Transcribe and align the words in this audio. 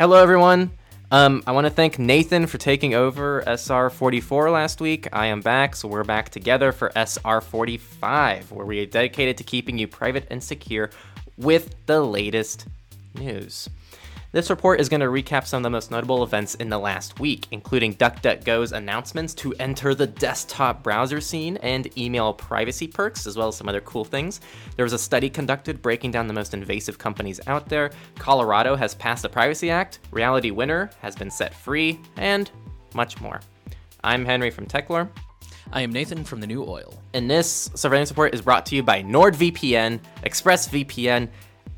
Hello, 0.00 0.16
everyone. 0.16 0.70
Um, 1.10 1.42
I 1.46 1.52
want 1.52 1.66
to 1.66 1.70
thank 1.70 1.98
Nathan 1.98 2.46
for 2.46 2.56
taking 2.56 2.94
over 2.94 3.42
SR44 3.46 4.50
last 4.50 4.80
week. 4.80 5.06
I 5.12 5.26
am 5.26 5.42
back, 5.42 5.76
so 5.76 5.88
we're 5.88 6.04
back 6.04 6.30
together 6.30 6.72
for 6.72 6.88
SR45, 6.96 8.50
where 8.50 8.64
we 8.64 8.80
are 8.80 8.86
dedicated 8.86 9.36
to 9.36 9.44
keeping 9.44 9.76
you 9.76 9.86
private 9.86 10.26
and 10.30 10.42
secure 10.42 10.88
with 11.36 11.74
the 11.84 12.00
latest 12.00 12.64
news. 13.14 13.68
This 14.32 14.48
report 14.48 14.80
is 14.80 14.88
going 14.88 15.00
to 15.00 15.08
recap 15.08 15.44
some 15.44 15.58
of 15.58 15.62
the 15.64 15.70
most 15.70 15.90
notable 15.90 16.22
events 16.22 16.54
in 16.54 16.68
the 16.68 16.78
last 16.78 17.18
week, 17.18 17.48
including 17.50 17.96
DuckDuckGo's 17.96 18.70
announcements 18.70 19.34
to 19.34 19.52
enter 19.54 19.92
the 19.92 20.06
desktop 20.06 20.84
browser 20.84 21.20
scene 21.20 21.56
and 21.56 21.98
email 21.98 22.32
privacy 22.32 22.86
perks, 22.86 23.26
as 23.26 23.36
well 23.36 23.48
as 23.48 23.56
some 23.56 23.68
other 23.68 23.80
cool 23.80 24.04
things. 24.04 24.40
There 24.76 24.84
was 24.84 24.92
a 24.92 24.98
study 25.00 25.28
conducted 25.28 25.82
breaking 25.82 26.12
down 26.12 26.28
the 26.28 26.32
most 26.32 26.54
invasive 26.54 26.96
companies 26.96 27.40
out 27.48 27.68
there. 27.68 27.90
Colorado 28.20 28.76
has 28.76 28.94
passed 28.94 29.22
the 29.22 29.28
Privacy 29.28 29.68
Act, 29.68 29.98
Reality 30.12 30.52
Winner 30.52 30.90
has 31.02 31.16
been 31.16 31.30
set 31.30 31.52
free, 31.52 31.98
and 32.16 32.52
much 32.94 33.20
more. 33.20 33.40
I'm 34.04 34.24
Henry 34.24 34.50
from 34.50 34.66
Techlore. 34.66 35.08
I 35.72 35.82
am 35.82 35.90
Nathan 35.90 36.22
from 36.22 36.40
The 36.40 36.46
New 36.46 36.64
Oil. 36.64 37.02
And 37.14 37.28
this 37.28 37.68
surveillance 37.74 38.10
report 38.10 38.32
is 38.32 38.42
brought 38.42 38.64
to 38.66 38.76
you 38.76 38.84
by 38.84 39.02
NordVPN, 39.02 40.00
ExpressVPN, 40.24 41.28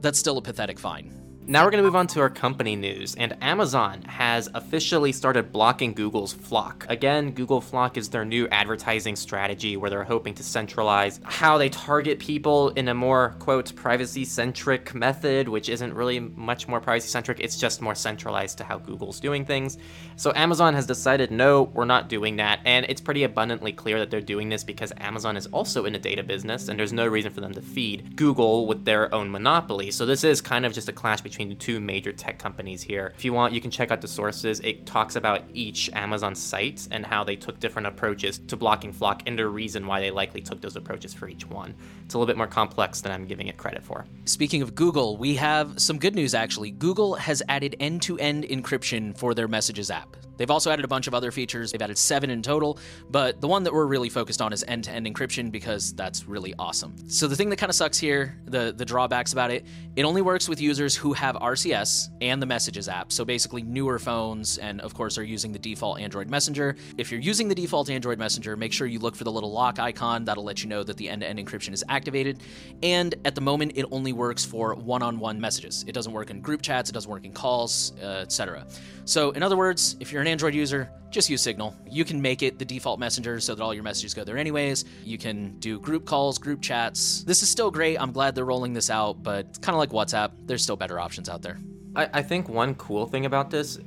that's 0.00 0.18
still 0.18 0.38
a 0.38 0.42
pathetic 0.42 0.78
fine. 0.78 1.19
Now 1.46 1.64
we're 1.64 1.70
going 1.70 1.82
to 1.82 1.86
move 1.86 1.96
on 1.96 2.06
to 2.08 2.20
our 2.20 2.30
company 2.30 2.76
news, 2.76 3.16
and 3.16 3.36
Amazon 3.40 4.02
has 4.02 4.48
officially 4.54 5.10
started 5.10 5.50
blocking 5.50 5.94
Google's 5.94 6.32
FLoC. 6.32 6.88
Again, 6.88 7.32
Google 7.32 7.60
FLoC 7.60 7.96
is 7.96 8.10
their 8.10 8.24
new 8.24 8.46
advertising 8.48 9.16
strategy 9.16 9.76
where 9.76 9.90
they're 9.90 10.04
hoping 10.04 10.34
to 10.34 10.44
centralize 10.44 11.18
how 11.24 11.58
they 11.58 11.68
target 11.68 12.20
people 12.20 12.68
in 12.70 12.86
a 12.86 12.94
more, 12.94 13.34
quote, 13.40 13.74
privacy 13.74 14.24
centric 14.24 14.94
method, 14.94 15.48
which 15.48 15.68
isn't 15.68 15.92
really 15.92 16.20
much 16.20 16.68
more 16.68 16.78
privacy 16.78 17.08
centric. 17.08 17.40
It's 17.40 17.58
just 17.58 17.80
more 17.80 17.96
centralized 17.96 18.58
to 18.58 18.64
how 18.64 18.78
Google's 18.78 19.18
doing 19.18 19.44
things. 19.44 19.76
So 20.16 20.32
Amazon 20.36 20.74
has 20.74 20.86
decided, 20.86 21.32
no, 21.32 21.64
we're 21.64 21.84
not 21.84 22.08
doing 22.08 22.36
that, 22.36 22.60
and 22.64 22.86
it's 22.88 23.00
pretty 23.00 23.24
abundantly 23.24 23.72
clear 23.72 23.98
that 23.98 24.10
they're 24.10 24.20
doing 24.20 24.50
this 24.50 24.62
because 24.62 24.92
Amazon 24.98 25.36
is 25.36 25.46
also 25.48 25.84
in 25.84 25.94
the 25.94 25.98
data 25.98 26.22
business, 26.22 26.68
and 26.68 26.78
there's 26.78 26.92
no 26.92 27.08
reason 27.08 27.32
for 27.32 27.40
them 27.40 27.54
to 27.54 27.62
feed 27.62 28.14
Google 28.14 28.66
with 28.66 28.84
their 28.84 29.12
own 29.12 29.32
monopoly. 29.32 29.90
So 29.90 30.06
this 30.06 30.22
is 30.22 30.40
kind 30.40 30.64
of 30.64 30.72
just 30.72 30.88
a 30.88 30.92
clash 30.92 31.22
between 31.22 31.29
between 31.30 31.48
the 31.48 31.54
two 31.54 31.78
major 31.78 32.12
tech 32.12 32.38
companies 32.38 32.82
here. 32.82 33.12
If 33.16 33.24
you 33.24 33.32
want, 33.32 33.54
you 33.54 33.60
can 33.60 33.70
check 33.70 33.92
out 33.92 34.00
the 34.00 34.08
sources. 34.08 34.58
It 34.60 34.84
talks 34.84 35.14
about 35.14 35.44
each 35.54 35.88
Amazon 35.92 36.34
site 36.34 36.88
and 36.90 37.06
how 37.06 37.22
they 37.22 37.36
took 37.36 37.60
different 37.60 37.86
approaches 37.86 38.38
to 38.48 38.56
blocking 38.56 38.92
FLoC 38.92 39.22
and 39.26 39.38
the 39.38 39.46
reason 39.46 39.86
why 39.86 40.00
they 40.00 40.10
likely 40.10 40.40
took 40.40 40.60
those 40.60 40.74
approaches 40.74 41.14
for 41.14 41.28
each 41.28 41.46
one. 41.46 41.74
It's 42.04 42.14
a 42.14 42.18
little 42.18 42.26
bit 42.26 42.36
more 42.36 42.48
complex 42.48 43.00
than 43.00 43.12
I'm 43.12 43.26
giving 43.26 43.46
it 43.46 43.56
credit 43.56 43.84
for. 43.84 44.06
Speaking 44.24 44.60
of 44.60 44.74
Google, 44.74 45.16
we 45.16 45.36
have 45.36 45.80
some 45.80 45.98
good 45.98 46.16
news 46.16 46.34
actually. 46.34 46.72
Google 46.72 47.14
has 47.14 47.42
added 47.48 47.76
end 47.78 48.02
to 48.02 48.18
end 48.18 48.44
encryption 48.44 49.16
for 49.16 49.32
their 49.32 49.46
Messages 49.46 49.90
app. 49.90 50.16
They've 50.40 50.50
also 50.50 50.70
added 50.70 50.86
a 50.86 50.88
bunch 50.88 51.06
of 51.06 51.12
other 51.12 51.30
features. 51.30 51.70
They've 51.70 51.82
added 51.82 51.98
seven 51.98 52.30
in 52.30 52.40
total, 52.40 52.78
but 53.10 53.42
the 53.42 53.46
one 53.46 53.62
that 53.64 53.74
we're 53.74 53.84
really 53.84 54.08
focused 54.08 54.40
on 54.40 54.54
is 54.54 54.64
end 54.66 54.84
to 54.84 54.90
end 54.90 55.06
encryption 55.06 55.52
because 55.52 55.92
that's 55.92 56.26
really 56.26 56.54
awesome. 56.58 56.94
So 57.08 57.28
the 57.28 57.36
thing 57.36 57.50
that 57.50 57.56
kind 57.56 57.68
of 57.68 57.76
sucks 57.76 57.98
here, 57.98 58.38
the, 58.46 58.72
the 58.74 58.86
drawbacks 58.86 59.34
about 59.34 59.50
it, 59.50 59.66
it 59.96 60.04
only 60.04 60.22
works 60.22 60.48
with 60.48 60.58
users 60.58 60.96
who 60.96 61.12
have 61.12 61.36
RCS 61.36 62.08
and 62.22 62.40
the 62.40 62.46
Messages 62.46 62.88
app. 62.88 63.12
So 63.12 63.22
basically, 63.22 63.60
newer 63.60 63.98
phones, 63.98 64.56
and 64.56 64.80
of 64.80 64.94
course, 64.94 65.18
are 65.18 65.22
using 65.22 65.52
the 65.52 65.58
default 65.58 66.00
Android 66.00 66.30
Messenger. 66.30 66.74
If 66.96 67.10
you're 67.12 67.20
using 67.20 67.48
the 67.48 67.54
default 67.54 67.90
Android 67.90 68.18
Messenger, 68.18 68.56
make 68.56 68.72
sure 68.72 68.86
you 68.86 68.98
look 68.98 69.16
for 69.16 69.24
the 69.24 69.32
little 69.32 69.52
lock 69.52 69.78
icon. 69.78 70.24
That'll 70.24 70.44
let 70.44 70.62
you 70.62 70.70
know 70.70 70.82
that 70.84 70.96
the 70.96 71.10
end 71.10 71.20
to 71.20 71.28
end 71.28 71.38
encryption 71.38 71.74
is 71.74 71.84
activated. 71.90 72.40
And 72.82 73.14
at 73.26 73.34
the 73.34 73.42
moment, 73.42 73.72
it 73.74 73.84
only 73.90 74.14
works 74.14 74.42
for 74.42 74.74
one 74.74 75.02
on 75.02 75.18
one 75.18 75.38
messages. 75.38 75.84
It 75.86 75.92
doesn't 75.92 76.14
work 76.14 76.30
in 76.30 76.40
group 76.40 76.62
chats, 76.62 76.88
it 76.88 76.94
doesn't 76.94 77.10
work 77.10 77.26
in 77.26 77.32
calls, 77.32 77.92
uh, 78.02 78.22
etc. 78.22 78.66
So, 79.04 79.32
in 79.32 79.42
other 79.42 79.56
words, 79.56 79.96
if 80.00 80.12
you're 80.12 80.22
an 80.22 80.29
Android 80.30 80.54
user, 80.54 80.88
just 81.10 81.28
use 81.28 81.42
Signal. 81.42 81.76
You 81.90 82.04
can 82.04 82.22
make 82.22 82.42
it 82.42 82.58
the 82.58 82.64
default 82.64 83.00
messenger 83.00 83.40
so 83.40 83.54
that 83.54 83.62
all 83.62 83.74
your 83.74 83.82
messages 83.82 84.14
go 84.14 84.22
there 84.22 84.38
anyways. 84.38 84.84
You 85.04 85.18
can 85.18 85.58
do 85.58 85.80
group 85.80 86.06
calls, 86.06 86.38
group 86.38 86.62
chats. 86.62 87.24
This 87.24 87.42
is 87.42 87.48
still 87.48 87.70
great. 87.70 87.96
I'm 87.96 88.12
glad 88.12 88.34
they're 88.34 88.44
rolling 88.44 88.72
this 88.72 88.90
out, 88.90 89.22
but 89.22 89.46
it's 89.46 89.58
kind 89.58 89.74
of 89.74 89.80
like 89.80 89.90
WhatsApp. 89.90 90.30
There's 90.46 90.62
still 90.62 90.76
better 90.76 91.00
options 91.00 91.28
out 91.28 91.42
there. 91.42 91.58
I, 91.96 92.08
I 92.14 92.22
think 92.22 92.48
one 92.48 92.76
cool 92.76 93.06
thing 93.06 93.26
about 93.26 93.50
this, 93.50 93.78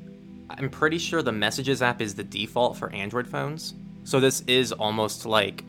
I'm 0.50 0.70
pretty 0.70 0.98
sure 0.98 1.22
the 1.22 1.32
Messages 1.32 1.82
app 1.82 2.02
is 2.02 2.14
the 2.14 2.24
default 2.24 2.78
for 2.78 2.92
Android 2.92 3.28
phones. 3.28 3.74
So 4.04 4.20
this 4.20 4.42
is 4.48 4.74
almost 4.74 5.26
like 5.26 5.64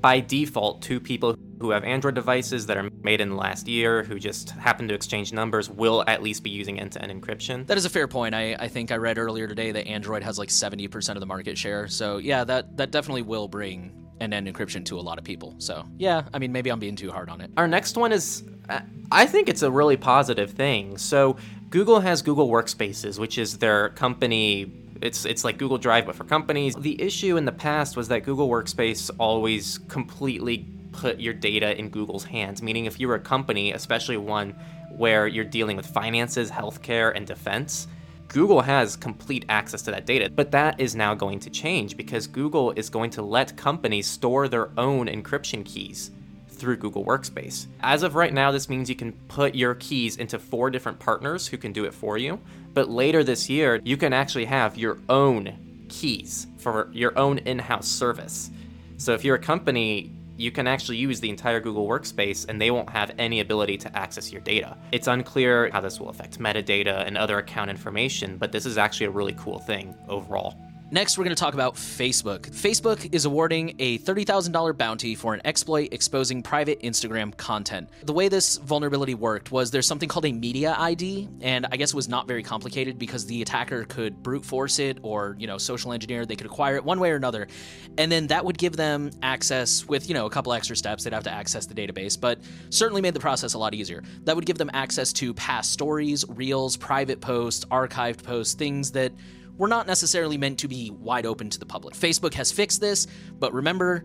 by 0.00 0.20
default, 0.20 0.82
two 0.82 0.98
people 1.00 1.38
who 1.60 1.70
have 1.70 1.84
Android 1.84 2.14
devices 2.14 2.66
that 2.66 2.76
are 2.76 2.90
made 3.02 3.20
in 3.20 3.30
the 3.30 3.36
last 3.36 3.66
year, 3.68 4.02
who 4.02 4.18
just 4.18 4.50
happen 4.50 4.88
to 4.88 4.94
exchange 4.94 5.32
numbers, 5.32 5.70
will 5.70 6.04
at 6.06 6.22
least 6.22 6.42
be 6.42 6.50
using 6.50 6.78
end 6.78 6.92
to 6.92 7.02
end 7.02 7.10
encryption. 7.12 7.66
That 7.66 7.76
is 7.76 7.84
a 7.84 7.90
fair 7.90 8.08
point. 8.08 8.34
I, 8.34 8.54
I 8.58 8.68
think 8.68 8.92
I 8.92 8.96
read 8.96 9.18
earlier 9.18 9.46
today 9.46 9.72
that 9.72 9.86
Android 9.86 10.22
has 10.22 10.38
like 10.38 10.48
70% 10.48 11.10
of 11.10 11.20
the 11.20 11.26
market 11.26 11.56
share. 11.56 11.88
So, 11.88 12.18
yeah, 12.18 12.44
that, 12.44 12.76
that 12.76 12.90
definitely 12.90 13.22
will 13.22 13.48
bring 13.48 13.92
end 14.20 14.32
to 14.32 14.36
end 14.36 14.48
encryption 14.48 14.84
to 14.86 14.98
a 14.98 15.00
lot 15.00 15.18
of 15.18 15.24
people. 15.24 15.54
So, 15.58 15.84
yeah, 15.98 16.22
I 16.32 16.38
mean, 16.38 16.52
maybe 16.52 16.70
I'm 16.70 16.78
being 16.78 16.96
too 16.96 17.10
hard 17.10 17.28
on 17.28 17.40
it. 17.40 17.50
Our 17.56 17.68
next 17.68 17.96
one 17.96 18.12
is, 18.12 18.44
I 19.10 19.26
think 19.26 19.48
it's 19.48 19.62
a 19.62 19.70
really 19.70 19.96
positive 19.96 20.50
thing. 20.50 20.98
So, 20.98 21.36
Google 21.68 21.98
has 22.00 22.22
Google 22.22 22.48
Workspaces, 22.48 23.18
which 23.18 23.38
is 23.38 23.58
their 23.58 23.88
company 23.90 24.72
it's 25.02 25.24
it's 25.24 25.44
like 25.44 25.58
Google 25.58 25.78
Drive 25.78 26.06
but 26.06 26.14
for 26.14 26.24
companies. 26.24 26.74
The 26.74 27.00
issue 27.00 27.36
in 27.36 27.44
the 27.44 27.52
past 27.52 27.96
was 27.96 28.08
that 28.08 28.20
Google 28.20 28.48
Workspace 28.48 29.10
always 29.18 29.78
completely 29.88 30.66
put 30.96 31.20
your 31.20 31.34
data 31.34 31.78
in 31.78 31.90
Google's 31.90 32.24
hands, 32.24 32.62
meaning 32.62 32.86
if 32.86 32.98
you 32.98 33.06
were 33.06 33.16
a 33.16 33.20
company, 33.20 33.72
especially 33.72 34.16
one 34.16 34.54
where 34.96 35.26
you're 35.26 35.44
dealing 35.44 35.76
with 35.76 35.86
finances, 35.86 36.50
healthcare, 36.50 37.14
and 37.14 37.26
defense, 37.26 37.86
Google 38.28 38.62
has 38.62 38.96
complete 38.96 39.44
access 39.48 39.82
to 39.82 39.90
that 39.90 40.06
data, 40.06 40.30
but 40.30 40.50
that 40.50 40.80
is 40.80 40.96
now 40.96 41.14
going 41.14 41.38
to 41.40 41.50
change 41.50 41.96
because 41.96 42.26
Google 42.26 42.72
is 42.72 42.90
going 42.90 43.10
to 43.10 43.22
let 43.22 43.56
companies 43.56 44.06
store 44.06 44.48
their 44.48 44.70
own 44.78 45.06
encryption 45.06 45.64
keys 45.64 46.10
through 46.48 46.78
Google 46.78 47.04
Workspace. 47.04 47.66
As 47.80 48.02
of 48.02 48.14
right 48.14 48.32
now, 48.32 48.50
this 48.50 48.68
means 48.68 48.88
you 48.88 48.96
can 48.96 49.12
put 49.28 49.54
your 49.54 49.74
keys 49.74 50.16
into 50.16 50.38
four 50.38 50.70
different 50.70 50.98
partners 50.98 51.46
who 51.46 51.58
can 51.58 51.72
do 51.72 51.84
it 51.84 51.94
for 51.94 52.16
you, 52.16 52.40
but 52.72 52.88
later 52.88 53.22
this 53.22 53.48
year, 53.50 53.80
you 53.84 53.96
can 53.96 54.12
actually 54.12 54.46
have 54.46 54.78
your 54.78 54.98
own 55.08 55.86
keys 55.88 56.46
for 56.58 56.88
your 56.92 57.16
own 57.18 57.38
in 57.38 57.58
house 57.58 57.86
service. 57.86 58.50
So 58.96 59.12
if 59.12 59.24
you're 59.24 59.36
a 59.36 59.40
company, 59.40 60.15
you 60.36 60.50
can 60.50 60.66
actually 60.66 60.98
use 60.98 61.20
the 61.20 61.30
entire 61.30 61.60
Google 61.60 61.86
Workspace 61.86 62.46
and 62.48 62.60
they 62.60 62.70
won't 62.70 62.90
have 62.90 63.12
any 63.18 63.40
ability 63.40 63.76
to 63.78 63.96
access 63.96 64.32
your 64.32 64.40
data. 64.42 64.76
It's 64.92 65.08
unclear 65.08 65.70
how 65.72 65.80
this 65.80 65.98
will 65.98 66.10
affect 66.10 66.38
metadata 66.38 67.06
and 67.06 67.16
other 67.16 67.38
account 67.38 67.70
information, 67.70 68.36
but 68.36 68.52
this 68.52 68.66
is 68.66 68.78
actually 68.78 69.06
a 69.06 69.10
really 69.10 69.34
cool 69.34 69.58
thing 69.58 69.94
overall. 70.08 70.54
Next, 70.88 71.18
we're 71.18 71.24
going 71.24 71.34
to 71.34 71.40
talk 71.40 71.54
about 71.54 71.74
Facebook. 71.74 72.42
Facebook 72.42 73.12
is 73.12 73.24
awarding 73.24 73.74
a 73.80 73.98
$30,000 73.98 74.78
bounty 74.78 75.16
for 75.16 75.34
an 75.34 75.40
exploit 75.44 75.88
exposing 75.90 76.44
private 76.44 76.80
Instagram 76.80 77.36
content. 77.36 77.90
The 78.04 78.12
way 78.12 78.28
this 78.28 78.58
vulnerability 78.58 79.16
worked 79.16 79.50
was 79.50 79.72
there's 79.72 79.88
something 79.88 80.08
called 80.08 80.26
a 80.26 80.32
media 80.32 80.76
ID, 80.78 81.28
and 81.40 81.66
I 81.72 81.76
guess 81.76 81.90
it 81.90 81.96
was 81.96 82.08
not 82.08 82.28
very 82.28 82.44
complicated 82.44 83.00
because 83.00 83.26
the 83.26 83.42
attacker 83.42 83.82
could 83.82 84.22
brute 84.22 84.44
force 84.44 84.78
it 84.78 84.98
or, 85.02 85.34
you 85.40 85.48
know, 85.48 85.58
social 85.58 85.92
engineer, 85.92 86.24
they 86.24 86.36
could 86.36 86.46
acquire 86.46 86.76
it 86.76 86.84
one 86.84 87.00
way 87.00 87.10
or 87.10 87.16
another. 87.16 87.48
And 87.98 88.10
then 88.12 88.28
that 88.28 88.44
would 88.44 88.56
give 88.56 88.76
them 88.76 89.10
access 89.24 89.84
with, 89.88 90.08
you 90.08 90.14
know, 90.14 90.26
a 90.26 90.30
couple 90.30 90.52
extra 90.52 90.76
steps. 90.76 91.02
They'd 91.02 91.12
have 91.12 91.24
to 91.24 91.32
access 91.32 91.66
the 91.66 91.74
database, 91.74 92.18
but 92.18 92.38
certainly 92.70 93.02
made 93.02 93.14
the 93.14 93.20
process 93.20 93.54
a 93.54 93.58
lot 93.58 93.74
easier. 93.74 94.04
That 94.22 94.36
would 94.36 94.46
give 94.46 94.56
them 94.56 94.70
access 94.72 95.12
to 95.14 95.34
past 95.34 95.72
stories, 95.72 96.24
reels, 96.28 96.76
private 96.76 97.20
posts, 97.20 97.64
archived 97.64 98.22
posts, 98.22 98.54
things 98.54 98.92
that 98.92 99.10
were 99.58 99.68
not 99.68 99.86
necessarily 99.86 100.38
meant 100.38 100.58
to 100.60 100.68
be 100.68 100.90
wide 100.90 101.26
open 101.26 101.50
to 101.50 101.58
the 101.58 101.66
public. 101.66 101.94
Facebook 101.94 102.34
has 102.34 102.52
fixed 102.52 102.80
this, 102.80 103.06
but 103.38 103.52
remember, 103.52 104.04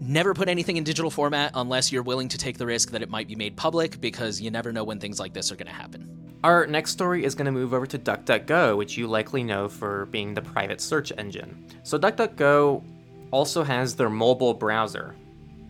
never 0.00 0.34
put 0.34 0.48
anything 0.48 0.76
in 0.76 0.84
digital 0.84 1.10
format 1.10 1.52
unless 1.54 1.90
you're 1.90 2.02
willing 2.02 2.28
to 2.28 2.38
take 2.38 2.58
the 2.58 2.66
risk 2.66 2.90
that 2.90 3.02
it 3.02 3.10
might 3.10 3.28
be 3.28 3.34
made 3.34 3.56
public 3.56 4.00
because 4.00 4.40
you 4.40 4.50
never 4.50 4.72
know 4.72 4.84
when 4.84 4.98
things 4.98 5.18
like 5.18 5.32
this 5.32 5.50
are 5.50 5.56
going 5.56 5.66
to 5.66 5.72
happen. 5.72 6.08
Our 6.44 6.66
next 6.66 6.90
story 6.90 7.24
is 7.24 7.34
going 7.34 7.46
to 7.46 7.52
move 7.52 7.72
over 7.72 7.86
to 7.86 7.98
DuckDuckGo, 7.98 8.76
which 8.76 8.98
you 8.98 9.06
likely 9.06 9.42
know 9.42 9.66
for 9.68 10.06
being 10.06 10.34
the 10.34 10.42
private 10.42 10.80
search 10.80 11.10
engine. 11.16 11.66
So, 11.84 11.98
DuckDuckGo 11.98 12.84
also 13.30 13.62
has 13.64 13.96
their 13.96 14.10
mobile 14.10 14.52
browser, 14.52 15.14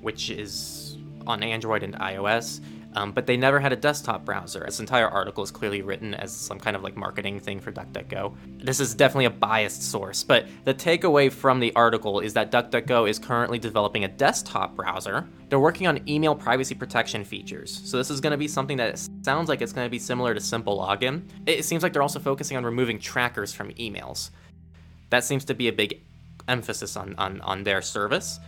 which 0.00 0.30
is 0.30 0.98
on 1.26 1.42
Android 1.42 1.82
and 1.84 1.94
iOS. 1.94 2.60
Um, 2.96 3.10
but 3.10 3.26
they 3.26 3.36
never 3.36 3.58
had 3.58 3.72
a 3.72 3.76
desktop 3.76 4.24
browser. 4.24 4.62
This 4.64 4.78
entire 4.78 5.08
article 5.08 5.42
is 5.42 5.50
clearly 5.50 5.82
written 5.82 6.14
as 6.14 6.32
some 6.32 6.60
kind 6.60 6.76
of 6.76 6.82
like 6.82 6.96
marketing 6.96 7.40
thing 7.40 7.58
for 7.58 7.72
DuckDuckGo. 7.72 8.36
This 8.62 8.78
is 8.78 8.94
definitely 8.94 9.24
a 9.24 9.30
biased 9.30 9.82
source, 9.82 10.22
but 10.22 10.46
the 10.64 10.74
takeaway 10.74 11.30
from 11.30 11.58
the 11.58 11.74
article 11.74 12.20
is 12.20 12.34
that 12.34 12.52
DuckDuckGo 12.52 13.08
is 13.08 13.18
currently 13.18 13.58
developing 13.58 14.04
a 14.04 14.08
desktop 14.08 14.76
browser. 14.76 15.26
They're 15.48 15.58
working 15.58 15.86
on 15.86 16.08
email 16.08 16.34
privacy 16.36 16.74
protection 16.74 17.24
features. 17.24 17.80
So 17.84 17.96
this 17.96 18.10
is 18.10 18.20
going 18.20 18.30
to 18.30 18.36
be 18.36 18.48
something 18.48 18.76
that 18.76 18.98
sounds 19.22 19.48
like 19.48 19.60
it's 19.60 19.72
going 19.72 19.86
to 19.86 19.90
be 19.90 19.98
similar 19.98 20.32
to 20.32 20.40
SimpleLogin. 20.40 21.22
It 21.46 21.64
seems 21.64 21.82
like 21.82 21.92
they're 21.92 22.02
also 22.02 22.20
focusing 22.20 22.56
on 22.56 22.64
removing 22.64 23.00
trackers 23.00 23.52
from 23.52 23.70
emails. 23.72 24.30
That 25.10 25.24
seems 25.24 25.44
to 25.46 25.54
be 25.54 25.68
a 25.68 25.72
big 25.72 26.00
emphasis 26.48 26.96
on, 26.96 27.14
on, 27.18 27.40
on 27.40 27.64
their 27.64 27.82
service. 27.82 28.38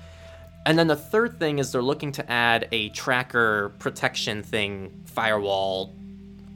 And 0.66 0.76
then 0.76 0.88
the 0.88 0.96
third 0.96 1.38
thing 1.38 1.60
is 1.60 1.70
they're 1.70 1.80
looking 1.80 2.10
to 2.12 2.28
add 2.28 2.66
a 2.72 2.88
tracker 2.88 3.72
protection 3.78 4.42
thing 4.42 5.04
firewall 5.04 5.94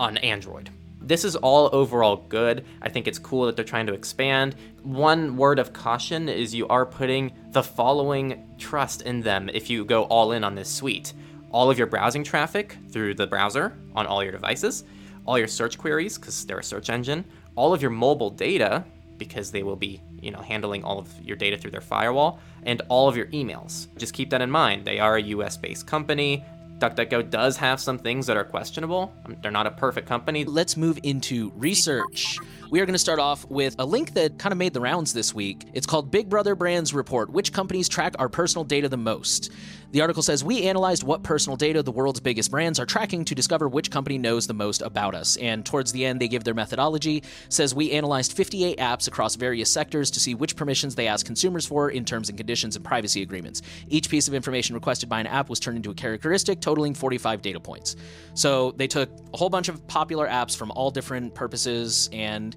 on 0.01 0.19
Android. 0.19 0.69
This 1.01 1.25
is 1.25 1.37
all 1.37 1.71
overall 1.73 2.17
good. 2.17 2.65
I 2.83 2.89
think 2.89 3.07
it's 3.07 3.21
cool 3.21 3.47
that 3.47 3.55
they're 3.55 3.65
trying 3.65 3.87
to 3.87 3.95
expand. 3.95 4.57
One 4.83 5.37
word 5.37 5.61
of 5.61 5.73
caution 5.73 6.29
is 6.29 6.53
you 6.53 6.67
are 6.67 6.85
putting 6.85 7.31
the 7.53 7.63
following 7.63 8.57
trust 8.59 9.03
in 9.03 9.21
them 9.21 9.49
if 9.49 9.71
you 9.71 9.85
go 9.85 10.03
all 10.05 10.33
in 10.33 10.43
on 10.43 10.57
this 10.57 10.69
suite. 10.69 11.13
All 11.53 11.71
of 11.71 11.79
your 11.79 11.87
browsing 11.87 12.25
traffic 12.25 12.77
through 12.91 13.15
the 13.15 13.29
browser 13.29 13.79
on 13.95 14.09
all 14.09 14.25
your 14.25 14.33
devices, 14.33 14.83
all 15.25 15.39
your 15.39 15.49
search 15.49 15.79
queries 15.79 16.19
because 16.19 16.45
they're 16.47 16.59
a 16.59 16.65
search 16.65 16.91
engine, 16.91 17.25
all 17.55 17.73
of 17.73 17.81
your 17.81 17.93
mobile 17.93 18.31
data 18.31 18.85
because 19.19 19.53
they 19.53 19.63
will 19.63 19.77
be, 19.77 20.03
you 20.23 20.31
know, 20.31 20.41
handling 20.41 20.85
all 20.85 20.99
of 20.99 21.09
your 21.23 21.37
data 21.37 21.57
through 21.57 21.71
their 21.71 21.81
firewall 21.81 22.41
and 22.63 22.83
all 22.89 23.09
of 23.09 23.17
your 23.17 23.27
emails. 23.27 23.89
Just 23.97 24.15
keep 24.15 24.31
that 24.31 24.43
in 24.43 24.51
mind. 24.51 24.85
They 24.85 24.99
are 24.99 25.17
a 25.17 25.23
US-based 25.23 25.87
company. 25.87 26.45
DuckDuckGo 26.81 27.29
does 27.29 27.59
have 27.59 27.79
some 27.79 27.99
things 27.99 28.27
that 28.27 28.37
are 28.39 28.45
questionable. 28.45 29.13
Um, 29.27 29.37
they're 29.43 29.51
not 29.51 29.67
a 29.67 29.71
perfect 29.71 30.09
company. 30.09 30.45
Let's 30.45 30.77
move 30.77 30.99
into 31.03 31.53
research. 31.57 32.39
We 32.71 32.81
are 32.81 32.87
going 32.87 32.95
to 32.95 32.99
start 32.99 33.19
off 33.19 33.45
with 33.51 33.75
a 33.79 33.85
link 33.85 34.15
that 34.15 34.39
kind 34.39 34.53
of 34.53 34.59
made 34.59 34.73
the 34.73 34.81
rounds 34.81 35.13
this 35.13 35.35
week. 35.35 35.67
It's 35.75 35.87
called 35.87 36.11
Big 36.11 36.29
Brother 36.29 36.55
Brands 36.55 36.95
Report 36.95 37.31
Which 37.31 37.53
Companies 37.53 37.89
Track 37.89 38.15
Our 38.19 38.29
Personal 38.29 38.65
Data 38.65 38.89
the 38.89 38.97
Most? 38.97 39.51
The 39.93 40.03
article 40.03 40.23
says 40.23 40.45
We 40.45 40.63
analyzed 40.69 41.03
what 41.03 41.25
personal 41.25 41.57
data 41.57 41.83
the 41.83 41.91
world's 41.91 42.21
biggest 42.21 42.53
brands 42.53 42.79
are 42.79 42.87
tracking 42.87 43.25
to 43.25 43.35
discover 43.35 43.69
which 43.69 43.91
company 43.91 44.19
knows 44.19 44.47
the 44.47 44.55
most 44.55 44.83
about 44.83 45.17
us. 45.17 45.37
And 45.37 45.67
towards 45.67 45.91
the 45.91 46.05
end, 46.05 46.21
they 46.21 46.29
give 46.29 46.45
their 46.45 46.55
methodology. 46.55 47.25
Says 47.49 47.75
we 47.75 47.91
analyzed 47.91 48.33
58 48.33 48.79
apps 48.79 49.09
across 49.09 49.35
various 49.35 49.69
sectors 49.69 50.13
to 50.13 50.21
see 50.21 50.37
which 50.37 50.55
permissions 50.55 50.95
they 50.95 51.09
ask 51.09 51.27
consumers 51.27 51.67
for 51.67 51.91
in 51.91 52.05
terms 52.05 52.29
and 52.29 52.39
conditions 52.39 52.77
and 52.77 52.85
privacy 52.85 53.23
agreements. 53.23 53.63
Each 53.89 54.09
piece 54.09 54.29
of 54.29 54.35
information 54.35 54.77
requested 54.77 55.09
by 55.09 55.19
an 55.19 55.27
app 55.27 55.51
was 55.51 55.59
turned 55.59 55.77
into 55.77 55.91
a 55.91 55.95
characteristic, 55.95 56.61
totaling 56.71 56.95
45 56.95 57.43
data 57.43 57.59
points. 57.59 57.97
So 58.35 58.71
they 58.73 58.87
took 58.87 59.11
a 59.35 59.37
whole 59.37 59.51
bunch 59.51 59.69
of 59.69 59.85
popular 59.89 60.29
apps 60.29 60.57
from 60.57 60.71
all 60.71 60.93
different 60.93 61.35
purposes 61.35 62.09
and 62.13 62.55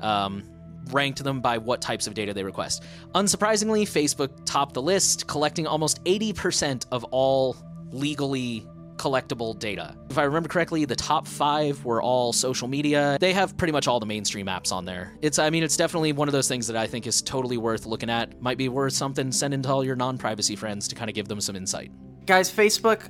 um, 0.00 0.42
ranked 0.90 1.22
them 1.22 1.40
by 1.40 1.58
what 1.58 1.80
types 1.80 2.08
of 2.08 2.14
data 2.14 2.34
they 2.34 2.42
request. 2.42 2.82
Unsurprisingly, 3.14 3.82
Facebook 3.82 4.30
topped 4.44 4.74
the 4.74 4.82
list, 4.82 5.28
collecting 5.28 5.68
almost 5.68 6.02
80% 6.04 6.86
of 6.90 7.04
all 7.04 7.56
legally 7.92 8.66
collectible 8.96 9.56
data. 9.56 9.96
If 10.10 10.18
I 10.18 10.24
remember 10.24 10.48
correctly, 10.48 10.84
the 10.84 10.96
top 10.96 11.28
five 11.28 11.84
were 11.84 12.02
all 12.02 12.32
social 12.32 12.66
media. 12.66 13.16
They 13.20 13.32
have 13.32 13.56
pretty 13.56 13.72
much 13.72 13.86
all 13.86 14.00
the 14.00 14.06
mainstream 14.06 14.46
apps 14.46 14.72
on 14.72 14.84
there. 14.84 15.12
It's, 15.22 15.38
I 15.38 15.50
mean, 15.50 15.62
it's 15.62 15.76
definitely 15.76 16.12
one 16.12 16.28
of 16.28 16.32
those 16.32 16.48
things 16.48 16.66
that 16.66 16.76
I 16.76 16.88
think 16.88 17.06
is 17.06 17.22
totally 17.22 17.58
worth 17.58 17.86
looking 17.86 18.10
at. 18.10 18.40
Might 18.42 18.58
be 18.58 18.68
worth 18.68 18.92
something 18.92 19.30
sending 19.30 19.62
to 19.62 19.68
all 19.68 19.84
your 19.84 19.96
non 19.96 20.18
privacy 20.18 20.56
friends 20.56 20.88
to 20.88 20.94
kind 20.96 21.08
of 21.08 21.14
give 21.14 21.28
them 21.28 21.40
some 21.40 21.54
insight. 21.54 21.92
Guys, 22.26 22.50
Facebook 22.52 23.08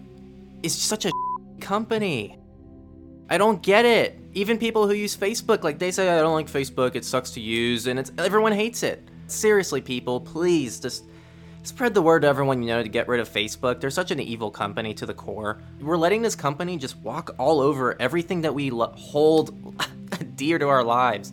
is 0.62 0.74
such 0.74 1.04
a 1.04 1.10
company. 1.60 2.38
I 3.28 3.38
don't 3.38 3.62
get 3.62 3.84
it. 3.84 4.18
Even 4.34 4.58
people 4.58 4.86
who 4.86 4.94
use 4.94 5.16
Facebook, 5.16 5.62
like 5.62 5.78
they 5.78 5.90
say, 5.90 6.08
I 6.08 6.20
don't 6.20 6.34
like 6.34 6.48
Facebook. 6.48 6.96
It 6.96 7.04
sucks 7.04 7.30
to 7.32 7.40
use, 7.40 7.86
and 7.86 7.98
it's 7.98 8.12
everyone 8.18 8.52
hates 8.52 8.82
it. 8.82 9.08
Seriously, 9.26 9.80
people, 9.80 10.20
please 10.20 10.80
just 10.80 11.04
spread 11.62 11.94
the 11.94 12.02
word 12.02 12.22
to 12.22 12.28
everyone 12.28 12.60
you 12.62 12.68
know 12.68 12.82
to 12.82 12.88
get 12.88 13.08
rid 13.08 13.20
of 13.20 13.28
Facebook. 13.28 13.80
They're 13.80 13.90
such 13.90 14.10
an 14.10 14.20
evil 14.20 14.50
company 14.50 14.94
to 14.94 15.06
the 15.06 15.14
core. 15.14 15.62
We're 15.80 15.96
letting 15.96 16.22
this 16.22 16.34
company 16.34 16.76
just 16.76 16.96
walk 16.98 17.34
all 17.38 17.60
over 17.60 18.00
everything 18.00 18.42
that 18.42 18.54
we 18.54 18.70
lo- 18.70 18.92
hold 18.96 19.54
dear 20.36 20.58
to 20.58 20.68
our 20.68 20.84
lives. 20.84 21.32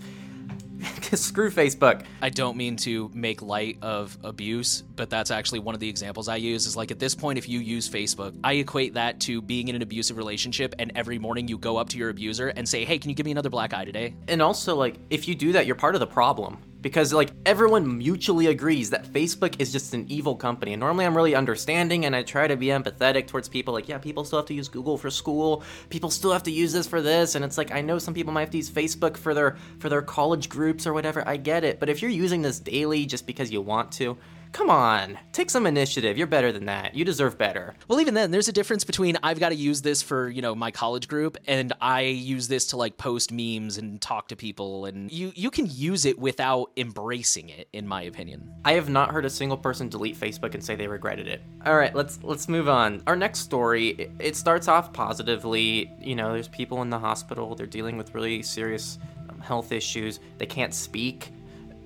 Screw 1.14 1.50
Facebook. 1.50 2.04
I 2.22 2.30
don't 2.30 2.56
mean 2.56 2.76
to 2.78 3.12
make 3.14 3.42
light 3.42 3.78
of 3.82 4.18
abuse, 4.24 4.82
but 4.82 5.10
that's 5.10 5.32
actually 5.32 5.60
one 5.60 5.76
of 5.76 5.82
the 5.82 5.90
examples 5.90 6.28
I 6.28 6.38
use 6.38 6.66
is 6.66 6.76
like 6.76 6.92
at 6.92 7.00
this 7.00 7.16
point, 7.16 7.38
if 7.38 7.50
you 7.50 7.60
use 7.60 7.90
Facebook, 7.90 8.38
I 8.44 8.54
equate 8.54 8.94
that 8.94 9.20
to 9.22 9.42
being 9.42 9.68
in 9.68 9.76
an 9.76 9.82
abusive 9.82 10.18
relationship 10.18 10.76
and 10.80 10.92
every 10.96 11.20
morning 11.20 11.48
you 11.48 11.58
go 11.58 11.78
up 11.78 11.90
to 11.90 11.98
your 11.98 12.10
abuser 12.10 12.50
and 12.50 12.68
say, 12.68 12.86
hey, 12.86 12.98
can 12.98 13.10
you 13.10 13.16
give 13.16 13.26
me 13.26 13.32
another 13.32 13.50
black 13.50 13.74
eye 13.74 13.86
today? 13.86 14.16
And 14.28 14.42
also, 14.42 14.76
like, 14.76 14.96
if 15.10 15.28
you 15.28 15.36
do 15.36 15.52
that, 15.54 15.66
you're 15.66 15.76
part 15.76 15.96
of 15.96 16.00
the 16.00 16.08
problem 16.08 16.60
because 16.82 17.14
like 17.14 17.32
everyone 17.46 17.98
mutually 17.98 18.48
agrees 18.48 18.90
that 18.92 19.06
Facebook 19.06 19.60
is 19.60 19.72
just 19.72 19.94
an 19.94 20.06
evil 20.10 20.36
company. 20.36 20.74
And 20.74 20.80
normally 20.80 21.06
I'm 21.06 21.16
really 21.16 21.36
understanding 21.36 22.06
and 22.06 22.16
I 22.16 22.24
try 22.24 22.48
to 22.48 22.56
be 22.56 22.68
empathetic 22.68 23.28
towards 23.28 23.50
people 23.50 23.74
like, 23.74 23.90
yeah, 23.90 23.98
people 23.98 24.24
still 24.24 24.40
have 24.40 24.46
to 24.48 24.54
use 24.54 24.70
Google 24.70 24.98
for 24.98 25.10
school. 25.10 25.64
People 25.90 26.10
still 26.10 26.32
have 26.32 26.44
to 26.44 26.52
use 26.52 26.72
this 26.72 26.88
for 26.88 27.02
this 27.02 27.36
and 27.36 27.44
it's 27.44 27.58
like 27.58 27.72
I 27.72 27.82
know 27.82 28.00
some 28.00 28.14
people 28.14 28.34
might 28.34 28.42
have 28.42 28.52
to 28.52 28.58
use 28.58 28.70
Facebook 28.70 29.18
for 29.18 29.34
their 29.34 29.58
for 29.80 29.90
their 29.90 30.02
college 30.02 30.50
groups 30.50 30.88
or 30.88 30.94
whatever. 30.94 31.28
I 31.28 31.38
get 31.38 31.64
it. 31.64 31.80
But 31.80 31.90
if 31.90 32.02
you're 32.02 32.12
using 32.12 32.42
this 32.42 32.60
daily 32.60 33.06
just 33.06 33.26
because 33.28 33.52
you 33.52 33.62
want 33.62 33.92
to, 33.94 34.18
Come 34.52 34.70
on, 34.70 35.18
take 35.32 35.50
some 35.50 35.68
initiative. 35.68 36.18
You're 36.18 36.28
better 36.28 36.52
than 36.52 36.66
that. 36.66 36.96
You 36.96 37.06
deserve 37.06 37.38
better. 37.38 37.76
Well, 37.88 38.02
even 38.02 38.14
then, 38.14 38.32
there's 38.32 38.48
a 38.48 38.52
difference 38.52 38.84
between 38.84 39.18
I've 39.22 39.40
got 39.40 39.50
to 39.50 39.56
use 39.56 39.82
this 39.82 40.02
for, 40.02 40.30
you 40.30 40.42
know, 40.42 40.56
my 40.56 40.72
college 40.72 41.08
group 41.08 41.38
and 41.48 41.72
I 41.80 42.02
use 42.02 42.48
this 42.48 42.68
to 42.68 42.78
like 42.78 42.98
post 42.98 43.32
memes 43.32 43.78
and 43.78 44.02
talk 44.02 44.28
to 44.30 44.36
people 44.36 44.86
and 44.86 45.12
you 45.12 45.32
you 45.36 45.52
can 45.52 45.68
use 45.70 46.06
it 46.06 46.18
without 46.18 46.72
embracing 46.78 47.50
it 47.50 47.68
in 47.74 47.88
my 47.88 48.04
opinion. 48.04 48.52
I 48.66 48.74
have 48.74 48.90
not 48.90 49.12
heard 49.12 49.26
a 49.26 49.30
single 49.30 49.58
person 49.58 49.88
delete 49.90 50.20
Facebook 50.20 50.54
and 50.54 50.64
say 50.64 50.76
they 50.76 50.88
regretted 50.88 51.28
it. 51.28 51.42
All 51.66 51.78
right, 51.78 51.94
let's 51.94 52.20
let's 52.24 52.50
move 52.50 52.68
on. 52.68 53.04
Our 53.08 53.16
next 53.16 53.40
story, 53.40 53.90
it, 53.90 54.12
it 54.20 54.36
starts 54.36 54.68
off 54.68 54.92
positively. 54.94 55.92
You 56.02 56.16
know, 56.16 56.34
there's 56.34 56.48
people 56.48 56.82
in 56.82 56.90
the 56.90 57.00
hospital, 57.00 57.56
they're 57.56 57.68
dealing 57.68 57.98
with 57.98 58.14
really 58.16 58.42
serious 58.42 58.98
um, 59.30 59.40
health 59.40 59.72
issues. 59.72 60.20
They 60.38 60.46
can't 60.46 60.74
speak 60.74 61.32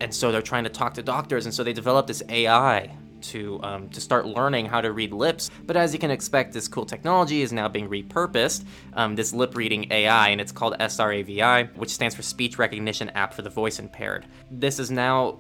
and 0.04 0.14
so 0.14 0.32
they're 0.32 0.42
trying 0.42 0.66
to 0.66 0.70
talk 0.70 0.94
to 0.94 1.02
doctors 1.02 1.46
and 1.46 1.54
so 1.54 1.64
they 1.64 1.74
developed 1.74 2.08
this 2.08 2.22
ai 2.30 2.92
to 3.24 3.60
um, 3.64 3.90
to 3.90 4.02
start 4.02 4.26
learning 4.26 4.66
how 4.66 4.82
to 4.82 4.92
read 4.92 5.14
lips. 5.14 5.50
But 5.66 5.78
as 5.78 5.94
you 5.94 6.00
can 6.00 6.12
expect, 6.12 6.54
this 6.54 6.68
cool 6.68 6.86
technology 6.86 7.42
is 7.42 7.54
now 7.54 7.68
being 7.68 7.90
repurposed. 7.90 8.66
Um, 8.94 9.16
this 9.16 9.34
lip 9.34 9.56
reading 9.56 9.88
AI, 9.92 10.30
and 10.30 10.42
it's 10.42 10.52
called 10.52 10.76
SRAVI, 10.80 11.76
which 11.78 11.90
stands 11.90 12.16
for 12.16 12.22
Speech 12.22 12.60
Recognition 12.60 13.10
App 13.12 13.34
for 13.34 13.42
the 13.42 13.50
Voice 13.50 13.80
Impaired. 13.80 14.26
This 14.52 14.78
is 14.78 14.92
now 14.92 15.40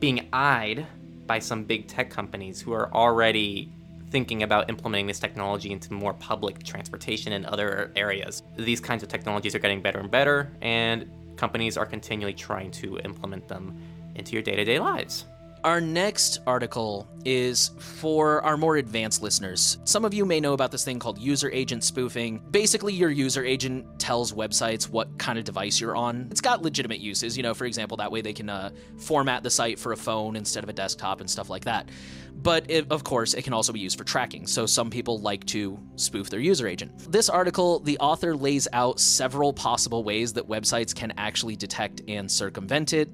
being 0.00 0.28
eyed 0.32 0.86
by 1.26 1.38
some 1.38 1.64
big 1.64 1.86
tech 1.86 2.10
companies 2.10 2.60
who 2.60 2.72
are 2.72 2.92
already 2.94 3.70
thinking 4.10 4.44
about 4.44 4.70
implementing 4.70 5.06
this 5.06 5.18
technology 5.18 5.72
into 5.72 5.92
more 5.92 6.14
public 6.14 6.62
transportation 6.62 7.32
and 7.32 7.44
other 7.46 7.92
areas. 7.96 8.42
These 8.56 8.80
kinds 8.80 9.02
of 9.02 9.08
technologies 9.08 9.54
are 9.54 9.58
getting 9.58 9.82
better 9.82 9.98
and 9.98 10.10
better, 10.10 10.50
and 10.62 11.10
companies 11.36 11.76
are 11.76 11.86
continually 11.86 12.34
trying 12.34 12.70
to 12.72 12.98
implement 12.98 13.48
them 13.48 13.78
into 14.14 14.32
your 14.32 14.42
day 14.42 14.56
to 14.56 14.64
day 14.64 14.78
lives. 14.78 15.26
Our 15.66 15.80
next 15.80 16.38
article 16.46 17.08
is 17.24 17.72
for 17.80 18.40
our 18.42 18.56
more 18.56 18.76
advanced 18.76 19.20
listeners. 19.20 19.78
Some 19.82 20.04
of 20.04 20.14
you 20.14 20.24
may 20.24 20.38
know 20.38 20.52
about 20.52 20.70
this 20.70 20.84
thing 20.84 21.00
called 21.00 21.18
user 21.18 21.50
agent 21.50 21.82
spoofing. 21.82 22.40
Basically, 22.52 22.92
your 22.92 23.10
user 23.10 23.44
agent 23.44 23.84
tells 23.98 24.32
websites 24.32 24.88
what 24.88 25.18
kind 25.18 25.40
of 25.40 25.44
device 25.44 25.80
you're 25.80 25.96
on. 25.96 26.28
It's 26.30 26.40
got 26.40 26.62
legitimate 26.62 27.00
uses, 27.00 27.36
you 27.36 27.42
know, 27.42 27.52
for 27.52 27.64
example, 27.64 27.96
that 27.96 28.12
way 28.12 28.20
they 28.20 28.32
can 28.32 28.48
uh, 28.48 28.70
format 28.96 29.42
the 29.42 29.50
site 29.50 29.76
for 29.76 29.90
a 29.90 29.96
phone 29.96 30.36
instead 30.36 30.62
of 30.62 30.70
a 30.70 30.72
desktop 30.72 31.20
and 31.20 31.28
stuff 31.28 31.50
like 31.50 31.64
that. 31.64 31.88
But 32.32 32.70
it, 32.70 32.86
of 32.92 33.02
course, 33.02 33.34
it 33.34 33.42
can 33.42 33.52
also 33.52 33.72
be 33.72 33.80
used 33.80 33.98
for 33.98 34.04
tracking, 34.04 34.46
so 34.46 34.66
some 34.66 34.88
people 34.88 35.18
like 35.18 35.44
to 35.46 35.80
spoof 35.96 36.30
their 36.30 36.38
user 36.38 36.68
agent. 36.68 37.10
This 37.10 37.28
article, 37.28 37.80
the 37.80 37.98
author 37.98 38.36
lays 38.36 38.68
out 38.72 39.00
several 39.00 39.52
possible 39.52 40.04
ways 40.04 40.32
that 40.34 40.46
websites 40.46 40.94
can 40.94 41.12
actually 41.16 41.56
detect 41.56 42.02
and 42.06 42.30
circumvent 42.30 42.92
it 42.92 43.12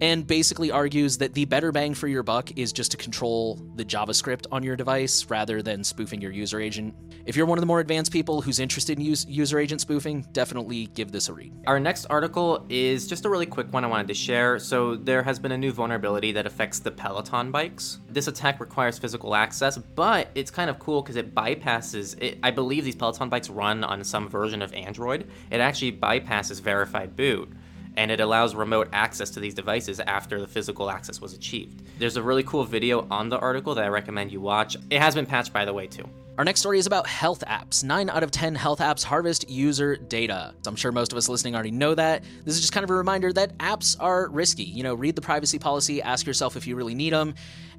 and 0.00 0.26
basically 0.26 0.70
argues 0.70 1.18
that 1.18 1.34
the 1.34 1.44
better 1.44 1.72
bang 1.72 1.94
for 1.94 2.08
your 2.08 2.22
buck 2.22 2.56
is 2.56 2.72
just 2.72 2.90
to 2.90 2.96
control 2.96 3.60
the 3.76 3.84
JavaScript 3.84 4.46
on 4.50 4.62
your 4.62 4.76
device 4.76 5.26
rather 5.28 5.62
than 5.62 5.84
spoofing 5.84 6.20
your 6.20 6.32
user 6.32 6.60
agent. 6.60 6.94
If 7.26 7.36
you're 7.36 7.46
one 7.46 7.58
of 7.58 7.62
the 7.62 7.66
more 7.66 7.80
advanced 7.80 8.12
people 8.12 8.40
who's 8.40 8.58
interested 8.58 8.98
in 8.98 9.04
use, 9.04 9.26
user 9.26 9.58
agent 9.58 9.80
spoofing, 9.82 10.26
definitely 10.32 10.86
give 10.86 11.12
this 11.12 11.28
a 11.28 11.32
read. 11.34 11.52
Our 11.66 11.78
next 11.78 12.06
article 12.06 12.64
is 12.68 13.06
just 13.06 13.24
a 13.26 13.28
really 13.28 13.46
quick 13.46 13.72
one 13.72 13.84
I 13.84 13.88
wanted 13.88 14.08
to 14.08 14.14
share. 14.14 14.58
So, 14.58 14.96
there 14.96 15.22
has 15.22 15.38
been 15.38 15.52
a 15.52 15.58
new 15.58 15.72
vulnerability 15.72 16.32
that 16.32 16.46
affects 16.46 16.78
the 16.78 16.90
Peloton 16.90 17.50
bikes. 17.50 17.98
This 18.08 18.26
attack 18.26 18.58
requires 18.58 18.98
physical 18.98 19.34
access, 19.34 19.76
but 19.76 20.30
it's 20.34 20.50
kind 20.50 20.70
of 20.70 20.78
cool 20.78 21.02
because 21.02 21.16
it 21.16 21.34
bypasses, 21.34 22.20
it, 22.20 22.38
I 22.42 22.50
believe 22.50 22.84
these 22.84 22.96
Peloton 22.96 23.28
bikes 23.28 23.50
run 23.50 23.84
on 23.84 24.02
some 24.02 24.28
version 24.28 24.62
of 24.62 24.72
Android. 24.72 25.28
It 25.50 25.60
actually 25.60 25.92
bypasses 25.92 26.60
verified 26.60 27.16
boot 27.16 27.52
and 27.96 28.10
it 28.10 28.20
allows 28.20 28.54
remote 28.54 28.88
access 28.92 29.30
to 29.30 29.40
these 29.40 29.54
devices 29.54 30.00
after 30.00 30.40
the 30.40 30.46
physical 30.46 30.90
access 30.90 31.20
was 31.20 31.32
achieved. 31.34 31.82
There's 31.98 32.16
a 32.16 32.22
really 32.22 32.42
cool 32.42 32.64
video 32.64 33.06
on 33.10 33.28
the 33.28 33.38
article 33.38 33.74
that 33.74 33.84
I 33.84 33.88
recommend 33.88 34.32
you 34.32 34.40
watch. 34.40 34.76
It 34.90 35.00
has 35.00 35.14
been 35.14 35.26
patched, 35.26 35.52
by 35.52 35.64
the 35.64 35.72
way, 35.72 35.86
too. 35.86 36.08
Our 36.38 36.44
next 36.44 36.60
story 36.60 36.78
is 36.78 36.86
about 36.86 37.06
health 37.06 37.44
apps. 37.46 37.84
Nine 37.84 38.08
out 38.08 38.22
of 38.22 38.30
10 38.30 38.54
health 38.54 38.78
apps 38.78 39.04
harvest 39.04 39.50
user 39.50 39.96
data. 39.96 40.54
So 40.62 40.70
I'm 40.70 40.76
sure 40.76 40.90
most 40.90 41.12
of 41.12 41.18
us 41.18 41.28
listening 41.28 41.54
already 41.54 41.70
know 41.70 41.94
that. 41.94 42.24
This 42.46 42.54
is 42.54 42.62
just 42.62 42.72
kind 42.72 42.82
of 42.82 42.88
a 42.88 42.94
reminder 42.94 43.30
that 43.34 43.58
apps 43.58 43.94
are 44.00 44.26
risky. 44.28 44.62
You 44.62 44.82
know, 44.82 44.94
read 44.94 45.16
the 45.16 45.20
privacy 45.20 45.58
policy, 45.58 46.00
ask 46.00 46.26
yourself 46.26 46.56
if 46.56 46.66
you 46.66 46.76
really 46.76 46.94
need 46.94 47.12
them. 47.12 47.34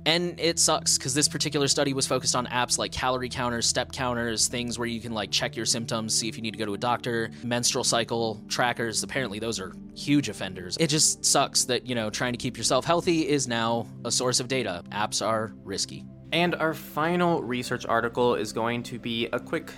And 0.05 0.39
it 0.39 0.58
sucks 0.58 0.98
because 0.98 1.13
this 1.13 1.27
particular 1.27 1.67
study 1.67 1.93
was 1.93 2.08
focused 2.08 2.36
on 2.36 2.48
apps 2.48 2.77
like 2.77 2.91
calorie 2.91 3.29
counters, 3.29 3.67
step 3.67 3.91
counters, 3.91 4.48
things 4.48 4.79
where 4.79 4.88
you 4.88 5.00
can 5.00 5.13
like 5.13 5.31
check 5.31 5.55
your 5.55 5.65
symptoms, 5.65 6.15
see 6.15 6.27
if 6.27 6.36
you 6.36 6.41
need 6.41 6.51
to 6.51 6.58
go 6.58 6.65
to 6.65 6.74
a 6.74 6.77
doctor, 6.77 7.29
menstrual 7.43 7.84
cycle 7.84 8.41
trackers. 8.48 9.03
Apparently, 9.03 9.38
those 9.38 9.60
are 9.60 9.74
huge 9.96 10.29
offenders. 10.29 10.75
It 10.79 10.88
just 10.88 11.24
sucks 11.24 11.65
that, 11.65 11.86
you 11.86 11.93
know, 11.93 12.10
trying 12.10 12.34
to 12.34 12.38
keep 12.38 12.58
yourself 12.58 12.86
healthy 12.86 13.27
is 13.27 13.48
now 13.48 13.88
a 14.03 14.12
source 14.12 14.39
of 14.39 14.48
data. 14.48 14.84
Apps 14.91 15.25
are 15.25 15.53
risky. 15.63 16.03
And 16.31 16.55
our 16.55 16.74
final 16.74 17.43
research 17.43 17.86
article 17.86 18.36
is 18.36 18.53
going 18.53 18.84
to 18.84 18.98
be 18.98 19.27
a 19.34 19.39
quick 19.39 19.72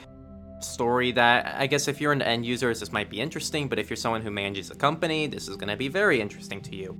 story 0.61 1.11
that 1.11 1.55
I 1.59 1.67
guess 1.67 1.87
if 1.87 1.99
you're 1.99 2.13
an 2.13 2.21
end 2.21 2.45
user, 2.45 2.73
this 2.73 2.91
might 2.91 3.09
be 3.09 3.19
interesting, 3.19 3.67
but 3.67 3.79
if 3.79 3.89
you're 3.89 3.97
someone 3.97 4.21
who 4.21 4.31
manages 4.31 4.71
a 4.71 4.75
company, 4.75 5.27
this 5.27 5.47
is 5.47 5.57
going 5.57 5.69
to 5.69 5.75
be 5.75 5.89
very 5.89 6.21
interesting 6.21 6.61
to 6.61 6.75
you. 6.75 6.97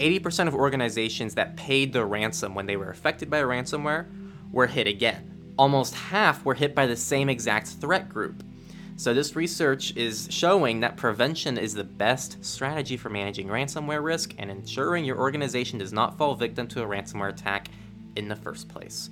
80% 0.00 0.48
of 0.48 0.54
organizations 0.54 1.34
that 1.34 1.56
paid 1.56 1.92
the 1.92 2.04
ransom 2.04 2.54
when 2.54 2.66
they 2.66 2.76
were 2.76 2.90
affected 2.90 3.30
by 3.30 3.42
ransomware 3.42 4.06
were 4.50 4.66
hit 4.66 4.86
again. 4.86 5.52
Almost 5.58 5.94
half 5.94 6.44
were 6.44 6.54
hit 6.54 6.74
by 6.74 6.86
the 6.86 6.96
same 6.96 7.28
exact 7.28 7.68
threat 7.68 8.08
group. 8.08 8.42
So, 8.96 9.14
this 9.14 9.34
research 9.34 9.96
is 9.96 10.28
showing 10.30 10.80
that 10.80 10.96
prevention 10.96 11.56
is 11.56 11.72
the 11.72 11.84
best 11.84 12.44
strategy 12.44 12.98
for 12.98 13.08
managing 13.08 13.48
ransomware 13.48 14.02
risk 14.02 14.34
and 14.36 14.50
ensuring 14.50 15.06
your 15.06 15.18
organization 15.18 15.78
does 15.78 15.92
not 15.92 16.18
fall 16.18 16.34
victim 16.34 16.66
to 16.68 16.82
a 16.82 16.86
ransomware 16.86 17.30
attack 17.30 17.68
in 18.16 18.28
the 18.28 18.36
first 18.36 18.68
place. 18.68 19.08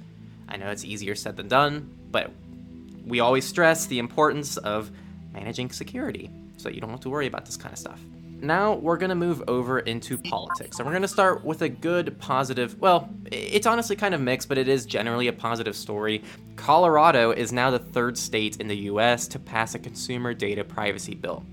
I 0.49 0.57
know 0.57 0.71
it's 0.71 0.85
easier 0.85 1.15
said 1.15 1.37
than 1.37 1.49
done, 1.49 1.95
but 2.11 2.33
we 3.07 3.21
always 3.21 3.47
stress 3.47 3.87
the 3.87 3.99
importance 3.99 4.57
of 4.59 4.91
managing 5.33 5.71
security 5.71 6.31
so 6.59 6.69
you 6.69 6.81
don't 6.81 6.91
have 6.91 7.01
to 7.01 7.11
worry 7.11 7.27
about 7.27 7.47
this 7.47 7.57
kind 7.57 7.73
of 7.73 7.79
stuff. 7.79 8.01
Now 8.41 8.75
we're 8.75 8.97
going 8.97 9.09
to 9.11 9.17
move 9.17 9.43
over 9.49 9.81
into 9.81 10.17
politics. 10.17 10.79
And 10.79 10.87
we're 10.87 10.93
going 10.93 11.03
to 11.03 11.09
start 11.09 11.45
with 11.45 11.63
a 11.63 11.69
good, 11.69 12.19
positive, 12.19 12.79
well, 12.81 13.11
it's 13.33 13.67
honestly 13.67 13.97
kind 13.97 14.15
of 14.15 14.21
mixed, 14.21 14.49
but 14.49 14.59
it 14.59 14.69
is 14.69 14.87
generally 14.87 15.29
a 15.29 15.33
positive 15.33 15.75
story. 15.75 16.23
Colorado 16.57 17.33
is 17.33 17.53
now 17.53 17.71
the 17.71 17.79
third 17.79 18.17
state 18.17 18.59
in 18.61 18.69
the 18.69 18.77
US 18.77 19.27
to 19.29 19.39
pass 19.39 19.75
a 19.75 19.79
consumer 19.79 20.35
data 20.35 20.63
privacy 20.63 21.15
bill. 21.15 21.45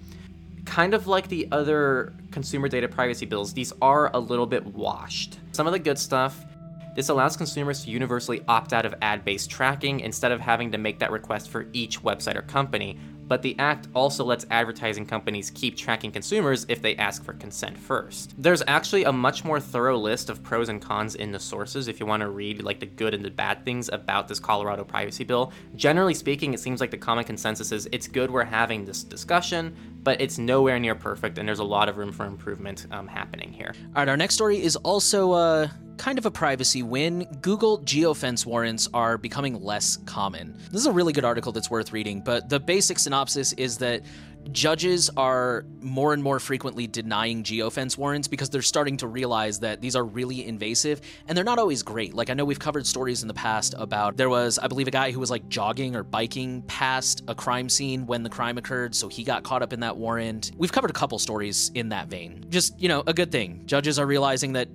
Kind 0.65 0.93
of 0.93 1.07
like 1.07 1.27
the 1.27 1.47
other 1.51 2.13
consumer 2.31 2.67
data 2.67 2.87
privacy 2.87 3.25
bills, 3.25 3.53
these 3.53 3.73
are 3.81 4.11
a 4.13 4.19
little 4.19 4.45
bit 4.45 4.65
washed. 4.65 5.39
Some 5.53 5.67
of 5.67 5.73
the 5.73 5.79
good 5.79 5.97
stuff 5.97 6.45
this 6.95 7.09
allows 7.09 7.35
consumers 7.35 7.83
to 7.83 7.91
universally 7.91 8.41
opt 8.47 8.71
out 8.71 8.85
of 8.85 8.95
ad 9.01 9.25
based 9.25 9.49
tracking 9.49 9.99
instead 9.99 10.31
of 10.31 10.39
having 10.39 10.71
to 10.71 10.77
make 10.77 10.97
that 10.99 11.11
request 11.11 11.49
for 11.49 11.67
each 11.73 12.01
website 12.01 12.35
or 12.35 12.41
company, 12.41 12.97
but 13.27 13.41
the 13.41 13.57
act 13.59 13.87
also 13.93 14.23
lets 14.23 14.45
advertising 14.51 15.05
companies 15.05 15.51
keep 15.51 15.75
tracking 15.75 16.11
consumers 16.11 16.65
if 16.69 16.81
they 16.81 16.95
ask 16.95 17.23
for 17.23 17.33
consent 17.33 17.77
first. 17.77 18.33
There's 18.37 18.63
actually 18.67 19.03
a 19.03 19.11
much 19.11 19.43
more 19.43 19.59
thorough 19.59 19.97
list 19.97 20.29
of 20.29 20.43
pros 20.43 20.69
and 20.69 20.81
cons 20.81 21.15
in 21.15 21.31
the 21.31 21.39
sources 21.39 21.87
if 21.87 21.99
you 21.99 22.05
want 22.05 22.21
to 22.21 22.29
read 22.29 22.63
like 22.63 22.79
the 22.79 22.85
good 22.85 23.13
and 23.13 23.23
the 23.23 23.29
bad 23.31 23.65
things 23.65 23.89
about 23.89 24.27
this 24.27 24.39
Colorado 24.39 24.83
privacy 24.83 25.23
bill. 25.23 25.51
Generally 25.75 26.15
speaking, 26.15 26.53
it 26.53 26.59
seems 26.59 26.81
like 26.81 26.91
the 26.91 26.97
common 26.97 27.23
consensus 27.23 27.71
is 27.71 27.87
it's 27.91 28.07
good 28.07 28.31
we're 28.31 28.43
having 28.43 28.85
this 28.85 29.03
discussion, 29.03 29.75
but 30.03 30.19
it's 30.21 30.37
nowhere 30.37 30.79
near 30.79 30.95
perfect 30.95 31.37
and 31.37 31.47
there's 31.47 31.59
a 31.59 31.63
lot 31.63 31.89
of 31.89 31.97
room 31.97 32.11
for 32.11 32.25
improvement 32.25 32.85
um, 32.91 33.07
happening 33.07 33.51
here. 33.51 33.73
All 33.95 34.01
right, 34.01 34.09
our 34.09 34.17
next 34.17 34.35
story 34.35 34.61
is 34.61 34.75
also 34.77 35.31
uh, 35.31 35.67
kind 35.97 36.17
of 36.17 36.25
a 36.25 36.31
privacy 36.31 36.83
win. 36.83 37.27
Google 37.41 37.79
geofence 37.79 38.45
warrants 38.45 38.87
are 38.93 39.17
becoming 39.17 39.61
less 39.61 39.97
common. 40.05 40.57
This 40.71 40.81
is 40.81 40.87
a 40.87 40.91
really 40.91 41.13
good 41.13 41.25
article 41.25 41.51
that's 41.51 41.69
worth 41.69 41.91
reading, 41.91 42.21
but 42.21 42.49
the 42.49 42.59
basic 42.59 42.99
synopsis 42.99 43.53
is 43.53 43.77
that 43.79 44.01
judges 44.51 45.09
are 45.17 45.65
more 45.81 46.13
and 46.13 46.21
more 46.21 46.39
frequently 46.39 46.87
denying 46.87 47.43
geofence 47.43 47.97
warrants 47.97 48.27
because 48.27 48.49
they're 48.49 48.61
starting 48.61 48.97
to 48.97 49.07
realize 49.07 49.59
that 49.59 49.81
these 49.81 49.95
are 49.95 50.03
really 50.03 50.45
invasive 50.45 51.01
and 51.27 51.37
they're 51.37 51.43
not 51.45 51.59
always 51.59 51.83
great. 51.83 52.13
Like 52.13 52.29
I 52.29 52.33
know 52.33 52.45
we've 52.45 52.59
covered 52.59 52.85
stories 52.85 53.21
in 53.21 53.27
the 53.27 53.33
past 53.33 53.75
about 53.77 54.17
there 54.17 54.29
was 54.29 54.59
I 54.59 54.67
believe 54.67 54.87
a 54.87 54.91
guy 54.91 55.11
who 55.11 55.19
was 55.19 55.31
like 55.31 55.47
jogging 55.49 55.95
or 55.95 56.03
biking 56.03 56.61
past 56.63 57.23
a 57.27 57.35
crime 57.35 57.69
scene 57.69 58.05
when 58.05 58.23
the 58.23 58.29
crime 58.29 58.57
occurred, 58.57 58.95
so 58.95 59.07
he 59.07 59.23
got 59.23 59.43
caught 59.43 59.61
up 59.61 59.73
in 59.73 59.79
that 59.81 59.97
warrant. 59.97 60.51
We've 60.57 60.71
covered 60.71 60.89
a 60.89 60.93
couple 60.93 61.17
stories 61.19 61.71
in 61.75 61.89
that 61.89 62.07
vein. 62.07 62.45
Just, 62.49 62.79
you 62.79 62.87
know, 62.87 63.03
a 63.07 63.13
good 63.13 63.31
thing. 63.31 63.63
Judges 63.65 63.99
are 63.99 64.05
realizing 64.05 64.53
that 64.53 64.67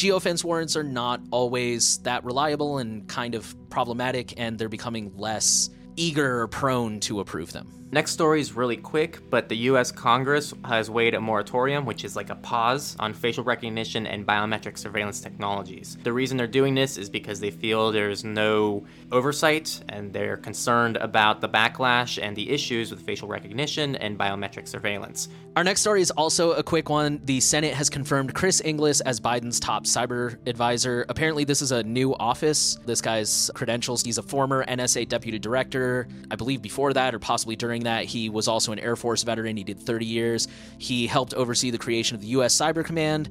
geofence 0.00 0.42
warrants 0.42 0.76
are 0.76 0.82
not 0.82 1.20
always 1.30 1.98
that 1.98 2.24
reliable 2.24 2.78
and 2.78 3.06
kind 3.06 3.34
of 3.34 3.54
problematic, 3.68 4.32
and 4.40 4.58
they're 4.58 4.70
becoming 4.70 5.12
less 5.16 5.68
eager 5.96 6.40
or 6.40 6.48
prone 6.48 7.00
to 7.00 7.20
approve 7.20 7.52
them. 7.52 7.80
Next 7.92 8.12
story 8.12 8.40
is 8.40 8.52
really 8.52 8.76
quick, 8.76 9.18
but 9.30 9.48
the 9.48 9.56
US 9.56 9.90
Congress 9.90 10.54
has 10.64 10.88
weighed 10.88 11.14
a 11.14 11.20
moratorium, 11.20 11.84
which 11.84 12.04
is 12.04 12.14
like 12.14 12.30
a 12.30 12.36
pause, 12.36 12.94
on 13.00 13.12
facial 13.12 13.42
recognition 13.42 14.06
and 14.06 14.24
biometric 14.24 14.78
surveillance 14.78 15.20
technologies. 15.20 15.98
The 16.04 16.12
reason 16.12 16.36
they're 16.36 16.46
doing 16.46 16.76
this 16.76 16.96
is 16.96 17.10
because 17.10 17.40
they 17.40 17.50
feel 17.50 17.90
there's 17.90 18.22
no 18.22 18.84
oversight 19.10 19.80
and 19.88 20.12
they're 20.12 20.36
concerned 20.36 20.98
about 20.98 21.40
the 21.40 21.48
backlash 21.48 22.22
and 22.22 22.36
the 22.36 22.48
issues 22.50 22.92
with 22.92 23.00
facial 23.00 23.26
recognition 23.26 23.96
and 23.96 24.16
biometric 24.16 24.68
surveillance. 24.68 25.28
Our 25.56 25.64
next 25.64 25.80
story 25.80 26.00
is 26.00 26.12
also 26.12 26.52
a 26.52 26.62
quick 26.62 26.88
one. 26.88 27.20
The 27.24 27.40
Senate 27.40 27.74
has 27.74 27.90
confirmed 27.90 28.34
Chris 28.34 28.60
Inglis 28.60 29.00
as 29.00 29.18
Biden's 29.18 29.58
top 29.58 29.84
cyber 29.84 30.38
advisor. 30.46 31.04
Apparently, 31.08 31.42
this 31.42 31.60
is 31.60 31.72
a 31.72 31.82
new 31.82 32.14
office. 32.14 32.78
This 32.86 33.00
guy's 33.00 33.50
credentials 33.52 34.04
he's 34.04 34.18
a 34.18 34.22
former 34.22 34.64
NSA 34.66 35.08
deputy 35.08 35.40
director. 35.40 35.79
I 36.30 36.36
believe 36.36 36.62
before 36.62 36.92
that, 36.92 37.14
or 37.14 37.18
possibly 37.18 37.56
during 37.56 37.84
that, 37.84 38.04
he 38.04 38.28
was 38.28 38.48
also 38.48 38.72
an 38.72 38.78
Air 38.78 38.96
Force 38.96 39.22
veteran. 39.22 39.56
He 39.56 39.64
did 39.64 39.80
30 39.80 40.06
years. 40.06 40.48
He 40.78 41.06
helped 41.06 41.34
oversee 41.34 41.70
the 41.70 41.78
creation 41.78 42.14
of 42.14 42.20
the 42.20 42.28
U.S. 42.28 42.54
Cyber 42.54 42.84
Command. 42.84 43.28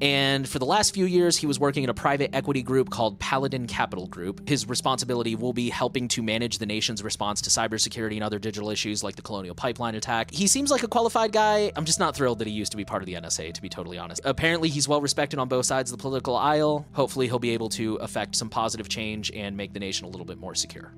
And 0.00 0.48
for 0.48 0.58
the 0.58 0.66
last 0.66 0.92
few 0.92 1.06
years, 1.06 1.36
he 1.36 1.46
was 1.46 1.60
working 1.60 1.84
in 1.84 1.90
a 1.90 1.94
private 1.94 2.34
equity 2.34 2.62
group 2.62 2.90
called 2.90 3.18
Paladin 3.20 3.66
Capital 3.66 4.06
Group. 4.06 4.48
His 4.48 4.68
responsibility 4.68 5.36
will 5.36 5.52
be 5.52 5.70
helping 5.70 6.08
to 6.08 6.22
manage 6.22 6.58
the 6.58 6.66
nation's 6.66 7.02
response 7.02 7.40
to 7.42 7.50
cybersecurity 7.50 8.14
and 8.14 8.24
other 8.24 8.38
digital 8.38 8.70
issues 8.70 9.04
like 9.04 9.16
the 9.16 9.22
Colonial 9.22 9.54
Pipeline 9.54 9.94
attack. 9.94 10.30
He 10.32 10.46
seems 10.46 10.70
like 10.70 10.82
a 10.82 10.88
qualified 10.88 11.32
guy. 11.32 11.70
I'm 11.76 11.84
just 11.84 12.00
not 12.00 12.16
thrilled 12.16 12.40
that 12.40 12.48
he 12.48 12.52
used 12.52 12.72
to 12.72 12.76
be 12.76 12.84
part 12.84 13.02
of 13.02 13.06
the 13.06 13.14
NSA, 13.14 13.54
to 13.54 13.62
be 13.62 13.68
totally 13.68 13.98
honest. 13.98 14.20
Apparently, 14.24 14.68
he's 14.68 14.88
well 14.88 15.00
respected 15.00 15.38
on 15.38 15.48
both 15.48 15.66
sides 15.66 15.92
of 15.92 15.98
the 15.98 16.02
political 16.02 16.36
aisle. 16.36 16.86
Hopefully, 16.92 17.28
he'll 17.28 17.38
be 17.38 17.50
able 17.50 17.68
to 17.70 17.96
affect 17.96 18.34
some 18.34 18.50
positive 18.50 18.88
change 18.88 19.30
and 19.32 19.56
make 19.56 19.72
the 19.72 19.80
nation 19.80 20.06
a 20.06 20.08
little 20.08 20.26
bit 20.26 20.38
more 20.38 20.54
secure. 20.54 20.92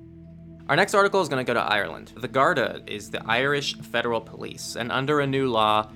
Our 0.69 0.75
next 0.75 0.93
article 0.93 1.21
is 1.21 1.29
going 1.29 1.45
to 1.45 1.49
go 1.49 1.53
to 1.53 1.65
Ireland. 1.65 2.11
The 2.17 2.27
Garda 2.27 2.81
is 2.87 3.09
the 3.09 3.25
Irish 3.25 3.77
federal 3.77 4.19
police, 4.19 4.75
and 4.75 4.91
under 4.91 5.21
a 5.21 5.27
new 5.27 5.49
law, 5.49 5.89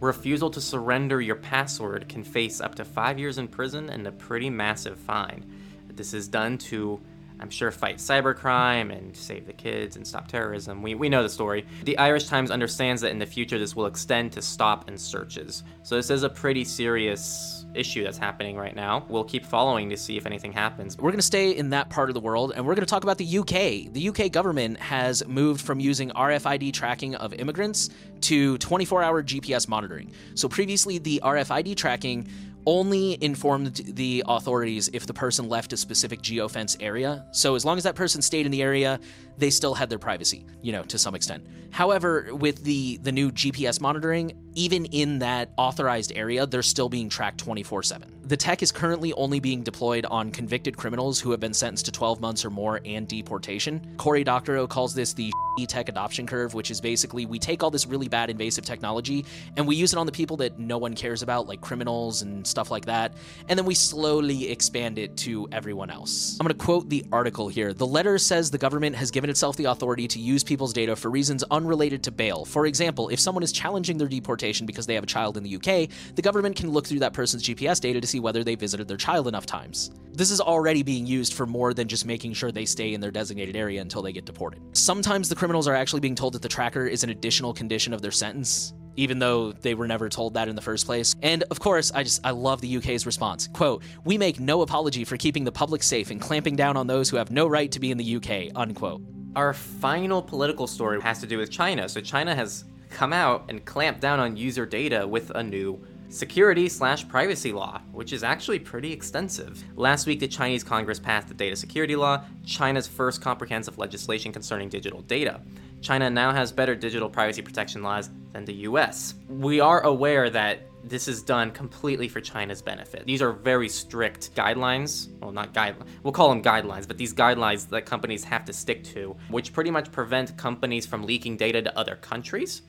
refusal 0.00 0.50
to 0.50 0.60
surrender 0.60 1.22
your 1.22 1.36
password 1.36 2.10
can 2.10 2.22
face 2.22 2.60
up 2.60 2.74
to 2.74 2.84
five 2.84 3.18
years 3.18 3.38
in 3.38 3.48
prison 3.48 3.88
and 3.88 4.06
a 4.06 4.12
pretty 4.12 4.50
massive 4.50 4.98
fine. 4.98 5.50
This 5.88 6.12
is 6.12 6.28
done 6.28 6.58
to 6.58 7.00
I'm 7.40 7.48
sure 7.48 7.70
fight 7.70 7.96
cybercrime 7.96 8.94
and 8.94 9.16
save 9.16 9.46
the 9.46 9.52
kids 9.52 9.96
and 9.96 10.06
stop 10.06 10.28
terrorism. 10.28 10.82
We, 10.82 10.94
we 10.94 11.08
know 11.08 11.22
the 11.22 11.28
story. 11.28 11.64
The 11.84 11.96
Irish 11.96 12.26
Times 12.26 12.50
understands 12.50 13.00
that 13.02 13.12
in 13.12 13.18
the 13.18 13.26
future 13.26 13.58
this 13.58 13.76
will 13.76 13.86
extend 13.86 14.32
to 14.32 14.42
stop 14.42 14.88
and 14.88 15.00
searches. 15.00 15.62
So 15.84 15.94
this 15.94 16.10
is 16.10 16.24
a 16.24 16.28
pretty 16.28 16.64
serious 16.64 17.57
issue 17.74 18.04
that's 18.04 18.18
happening 18.18 18.56
right 18.56 18.74
now. 18.74 19.04
We'll 19.08 19.24
keep 19.24 19.44
following 19.44 19.90
to 19.90 19.96
see 19.96 20.16
if 20.16 20.26
anything 20.26 20.52
happens. 20.52 20.96
We're 20.96 21.10
going 21.10 21.18
to 21.18 21.22
stay 21.22 21.52
in 21.52 21.70
that 21.70 21.90
part 21.90 22.10
of 22.10 22.14
the 22.14 22.20
world 22.20 22.52
and 22.54 22.66
we're 22.66 22.74
going 22.74 22.86
to 22.86 22.90
talk 22.90 23.02
about 23.02 23.18
the 23.18 23.38
UK. 23.38 23.92
The 23.92 24.08
UK 24.08 24.32
government 24.32 24.78
has 24.80 25.26
moved 25.26 25.60
from 25.60 25.80
using 25.80 26.10
RFID 26.10 26.72
tracking 26.72 27.14
of 27.16 27.32
immigrants 27.34 27.90
to 28.22 28.58
24 28.58 29.02
hour 29.02 29.22
GPS 29.22 29.68
monitoring. 29.68 30.12
So 30.34 30.48
previously, 30.48 30.98
the 30.98 31.20
RFID 31.24 31.76
tracking 31.76 32.28
only 32.66 33.16
informed 33.22 33.76
the 33.94 34.22
authorities 34.26 34.90
if 34.92 35.06
the 35.06 35.14
person 35.14 35.48
left 35.48 35.72
a 35.72 35.76
specific 35.76 36.20
geofence 36.20 36.76
area. 36.80 37.24
So 37.32 37.54
as 37.54 37.64
long 37.64 37.78
as 37.78 37.84
that 37.84 37.94
person 37.94 38.20
stayed 38.20 38.44
in 38.44 38.52
the 38.52 38.62
area, 38.62 39.00
they 39.38 39.50
still 39.50 39.74
had 39.74 39.88
their 39.88 39.98
privacy, 39.98 40.44
you 40.62 40.72
know, 40.72 40.82
to 40.84 40.98
some 40.98 41.14
extent. 41.14 41.46
However, 41.70 42.28
with 42.32 42.64
the 42.64 42.98
the 42.98 43.12
new 43.12 43.30
GPS 43.30 43.80
monitoring, 43.80 44.32
even 44.54 44.86
in 44.86 45.20
that 45.20 45.50
authorized 45.56 46.12
area, 46.14 46.46
they're 46.46 46.62
still 46.62 46.88
being 46.88 47.08
tracked 47.08 47.44
24/7. 47.44 48.04
The 48.24 48.36
tech 48.36 48.62
is 48.62 48.72
currently 48.72 49.12
only 49.14 49.40
being 49.40 49.62
deployed 49.62 50.04
on 50.04 50.30
convicted 50.30 50.76
criminals 50.76 51.18
who 51.18 51.30
have 51.30 51.40
been 51.40 51.54
sentenced 51.54 51.86
to 51.86 51.92
12 51.92 52.20
months 52.20 52.44
or 52.44 52.50
more 52.50 52.80
and 52.84 53.08
deportation. 53.08 53.94
Cory 53.96 54.22
Doctorow 54.22 54.66
calls 54.66 54.94
this 54.94 55.14
the 55.14 55.32
tech 55.66 55.88
adoption 55.88 56.26
curve, 56.26 56.54
which 56.54 56.70
is 56.70 56.80
basically 56.80 57.26
we 57.26 57.38
take 57.38 57.62
all 57.62 57.70
this 57.70 57.86
really 57.86 58.08
bad 58.08 58.30
invasive 58.30 58.64
technology 58.64 59.24
and 59.56 59.66
we 59.66 59.74
use 59.74 59.92
it 59.92 59.98
on 59.98 60.06
the 60.06 60.12
people 60.12 60.36
that 60.36 60.58
no 60.58 60.78
one 60.78 60.94
cares 60.94 61.22
about, 61.22 61.48
like 61.48 61.60
criminals 61.60 62.22
and 62.22 62.46
stuff 62.46 62.70
like 62.70 62.84
that, 62.84 63.14
and 63.48 63.58
then 63.58 63.66
we 63.66 63.74
slowly 63.74 64.50
expand 64.50 64.98
it 64.98 65.16
to 65.16 65.48
everyone 65.50 65.90
else. 65.90 66.36
I'm 66.38 66.46
going 66.46 66.56
to 66.56 66.64
quote 66.64 66.88
the 66.88 67.04
article 67.10 67.48
here. 67.48 67.72
The 67.72 67.86
letter 67.86 68.18
says 68.18 68.50
the 68.50 68.58
government 68.58 68.96
has 68.96 69.10
given 69.10 69.27
given 69.28 69.32
itself 69.34 69.56
the 69.56 69.66
authority 69.66 70.08
to 70.08 70.18
use 70.18 70.42
people's 70.42 70.72
data 70.72 70.96
for 70.96 71.10
reasons 71.10 71.44
unrelated 71.50 72.02
to 72.02 72.10
bail. 72.10 72.46
For 72.46 72.64
example, 72.64 73.10
if 73.10 73.20
someone 73.20 73.42
is 73.42 73.52
challenging 73.52 73.98
their 73.98 74.08
deportation 74.08 74.64
because 74.64 74.86
they 74.86 74.94
have 74.94 75.04
a 75.04 75.06
child 75.06 75.36
in 75.36 75.42
the 75.42 75.54
UK, 75.56 75.90
the 76.14 76.22
government 76.22 76.56
can 76.56 76.70
look 76.70 76.86
through 76.86 77.00
that 77.00 77.12
person's 77.12 77.42
GPS 77.42 77.78
data 77.78 78.00
to 78.00 78.06
see 78.06 78.20
whether 78.20 78.42
they 78.42 78.54
visited 78.54 78.88
their 78.88 78.96
child 78.96 79.28
enough 79.28 79.44
times. 79.44 79.90
This 80.12 80.30
is 80.30 80.40
already 80.40 80.82
being 80.82 81.06
used 81.06 81.34
for 81.34 81.44
more 81.44 81.74
than 81.74 81.88
just 81.88 82.06
making 82.06 82.32
sure 82.32 82.50
they 82.50 82.64
stay 82.64 82.94
in 82.94 83.02
their 83.02 83.10
designated 83.10 83.54
area 83.54 83.82
until 83.82 84.00
they 84.00 84.12
get 84.12 84.24
deported. 84.24 84.62
Sometimes 84.72 85.28
the 85.28 85.36
criminals 85.36 85.68
are 85.68 85.74
actually 85.74 86.00
being 86.00 86.14
told 86.14 86.32
that 86.32 86.40
the 86.40 86.48
tracker 86.48 86.86
is 86.86 87.04
an 87.04 87.10
additional 87.10 87.52
condition 87.52 87.92
of 87.92 88.00
their 88.00 88.10
sentence, 88.10 88.72
even 88.96 89.18
though 89.18 89.52
they 89.52 89.74
were 89.74 89.86
never 89.86 90.08
told 90.08 90.32
that 90.34 90.48
in 90.48 90.56
the 90.56 90.62
first 90.62 90.86
place. 90.86 91.14
And 91.22 91.44
of 91.50 91.60
course, 91.60 91.92
I 91.94 92.02
just 92.02 92.20
I 92.24 92.30
love 92.30 92.62
the 92.62 92.78
UK's 92.78 93.04
response. 93.04 93.46
Quote, 93.52 93.82
"We 94.04 94.16
make 94.16 94.40
no 94.40 94.62
apology 94.62 95.04
for 95.04 95.18
keeping 95.18 95.44
the 95.44 95.52
public 95.52 95.82
safe 95.82 96.10
and 96.10 96.18
clamping 96.18 96.56
down 96.56 96.78
on 96.78 96.86
those 96.86 97.10
who 97.10 97.18
have 97.18 97.30
no 97.30 97.46
right 97.46 97.70
to 97.70 97.78
be 97.78 97.90
in 97.90 97.98
the 97.98 98.16
UK." 98.16 98.50
Unquote. 98.56 99.02
Our 99.36 99.52
final 99.52 100.22
political 100.22 100.66
story 100.66 101.00
has 101.00 101.20
to 101.20 101.26
do 101.26 101.38
with 101.38 101.50
China. 101.50 101.88
So 101.88 102.00
China 102.00 102.34
has 102.34 102.64
come 102.90 103.12
out 103.12 103.44
and 103.48 103.64
clamped 103.64 104.00
down 104.00 104.18
on 104.20 104.36
user 104.36 104.66
data 104.66 105.06
with 105.06 105.30
a 105.30 105.42
new 105.42 105.80
security 106.08 106.68
slash 106.68 107.06
privacy 107.06 107.52
law, 107.52 107.80
which 107.92 108.12
is 108.12 108.24
actually 108.24 108.58
pretty 108.58 108.92
extensive. 108.92 109.62
Last 109.76 110.06
week, 110.06 110.20
the 110.20 110.28
Chinese 110.28 110.64
Congress 110.64 110.98
passed 110.98 111.28
the 111.28 111.34
Data 111.34 111.54
Security 111.54 111.96
Law, 111.96 112.24
China's 112.46 112.86
first 112.86 113.20
comprehensive 113.20 113.78
legislation 113.78 114.32
concerning 114.32 114.70
digital 114.70 115.02
data. 115.02 115.40
China 115.82 116.08
now 116.08 116.32
has 116.32 116.50
better 116.50 116.74
digital 116.74 117.10
privacy 117.10 117.42
protection 117.42 117.82
laws 117.82 118.10
than 118.32 118.44
the 118.44 118.54
US. 118.54 119.14
We 119.28 119.60
are 119.60 119.82
aware 119.82 120.30
that 120.30 120.62
this 120.88 121.08
is 121.08 121.22
done 121.22 121.50
completely 121.50 122.08
for 122.08 122.20
China's 122.20 122.62
benefit. 122.62 123.06
These 123.06 123.22
are 123.22 123.32
very 123.32 123.68
strict 123.68 124.34
guidelines. 124.34 125.08
Well, 125.20 125.32
not 125.32 125.52
guidelines. 125.52 125.86
We'll 126.02 126.12
call 126.12 126.28
them 126.30 126.42
guidelines, 126.42 126.88
but 126.88 126.98
these 126.98 127.12
guidelines 127.12 127.68
that 127.68 127.86
companies 127.86 128.24
have 128.24 128.44
to 128.46 128.52
stick 128.52 128.84
to, 128.84 129.16
which 129.28 129.52
pretty 129.52 129.70
much 129.70 129.92
prevent 129.92 130.36
companies 130.36 130.86
from 130.86 131.04
leaking 131.04 131.36
data 131.36 131.62
to 131.62 131.78
other 131.78 131.96
countries. 131.96 132.62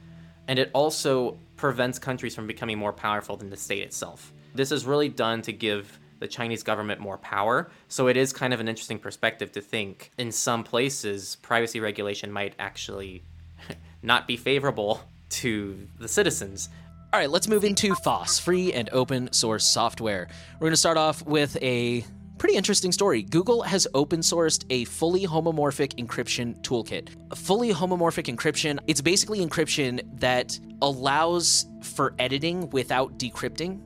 And 0.48 0.58
it 0.60 0.72
also 0.74 1.38
prevents 1.56 2.00
countries 2.00 2.36
from 2.36 2.48
becoming 2.48 2.78
more 2.78 2.94
powerful 2.94 3.38
than 3.38 3.50
the 3.50 3.58
state 3.58 3.84
itself. 3.84 4.34
This 4.56 4.72
is 4.72 4.86
really 4.86 5.10
done 5.10 5.42
to 5.44 5.54
give 5.54 6.00
the 6.20 6.28
Chinese 6.28 6.64
government 6.64 7.00
more 7.00 7.18
power. 7.18 7.70
So 7.88 8.08
it 8.08 8.18
is 8.18 8.34
kind 8.34 8.54
of 8.54 8.60
an 8.60 8.68
interesting 8.68 9.00
perspective 9.00 9.52
to 9.54 9.62
think 9.62 10.12
in 10.18 10.32
some 10.32 10.64
places, 10.64 11.38
privacy 11.38 11.80
regulation 11.80 12.32
might 12.32 12.56
actually 12.60 13.24
not 14.02 14.28
be 14.28 14.36
favorable 14.36 15.02
to 15.30 15.88
the 16.00 16.08
citizens. 16.08 16.70
All 17.12 17.20
right, 17.20 17.30
let's 17.30 17.48
move 17.48 17.64
into 17.64 17.96
FOSS, 17.96 18.38
free 18.38 18.72
and 18.72 18.88
open 18.92 19.34
source 19.34 19.66
software. 19.66 20.28
We're 20.54 20.66
going 20.66 20.74
to 20.74 20.78
start 20.78 20.96
off 20.96 21.26
with 21.26 21.58
a 21.60 22.06
pretty 22.38 22.56
interesting 22.56 22.92
story. 22.92 23.24
Google 23.24 23.64
has 23.64 23.88
open 23.96 24.20
sourced 24.20 24.64
a 24.70 24.84
fully 24.86 25.26
homomorphic 25.26 25.96
encryption 25.96 26.62
toolkit. 26.62 27.10
A 27.32 27.36
fully 27.36 27.74
homomorphic 27.74 28.32
encryption, 28.32 28.78
it's 28.86 29.02
basically 29.02 29.44
encryption 29.44 30.02
that 30.20 30.60
allows 30.84 31.66
for 31.82 32.14
editing 32.20 32.70
without 32.70 33.18
decrypting. 33.18 33.82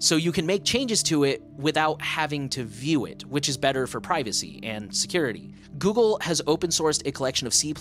So 0.00 0.16
you 0.16 0.32
can 0.32 0.46
make 0.46 0.64
changes 0.64 1.02
to 1.04 1.24
it 1.24 1.42
without 1.58 2.00
having 2.00 2.48
to 2.50 2.64
view 2.64 3.04
it, 3.04 3.22
which 3.26 3.50
is 3.50 3.58
better 3.58 3.86
for 3.86 4.00
privacy 4.00 4.58
and 4.62 4.96
security. 4.96 5.52
Google 5.78 6.18
has 6.22 6.40
open 6.46 6.70
sourced 6.70 7.06
a 7.06 7.12
collection 7.12 7.46
of 7.46 7.52
C++ 7.52 7.74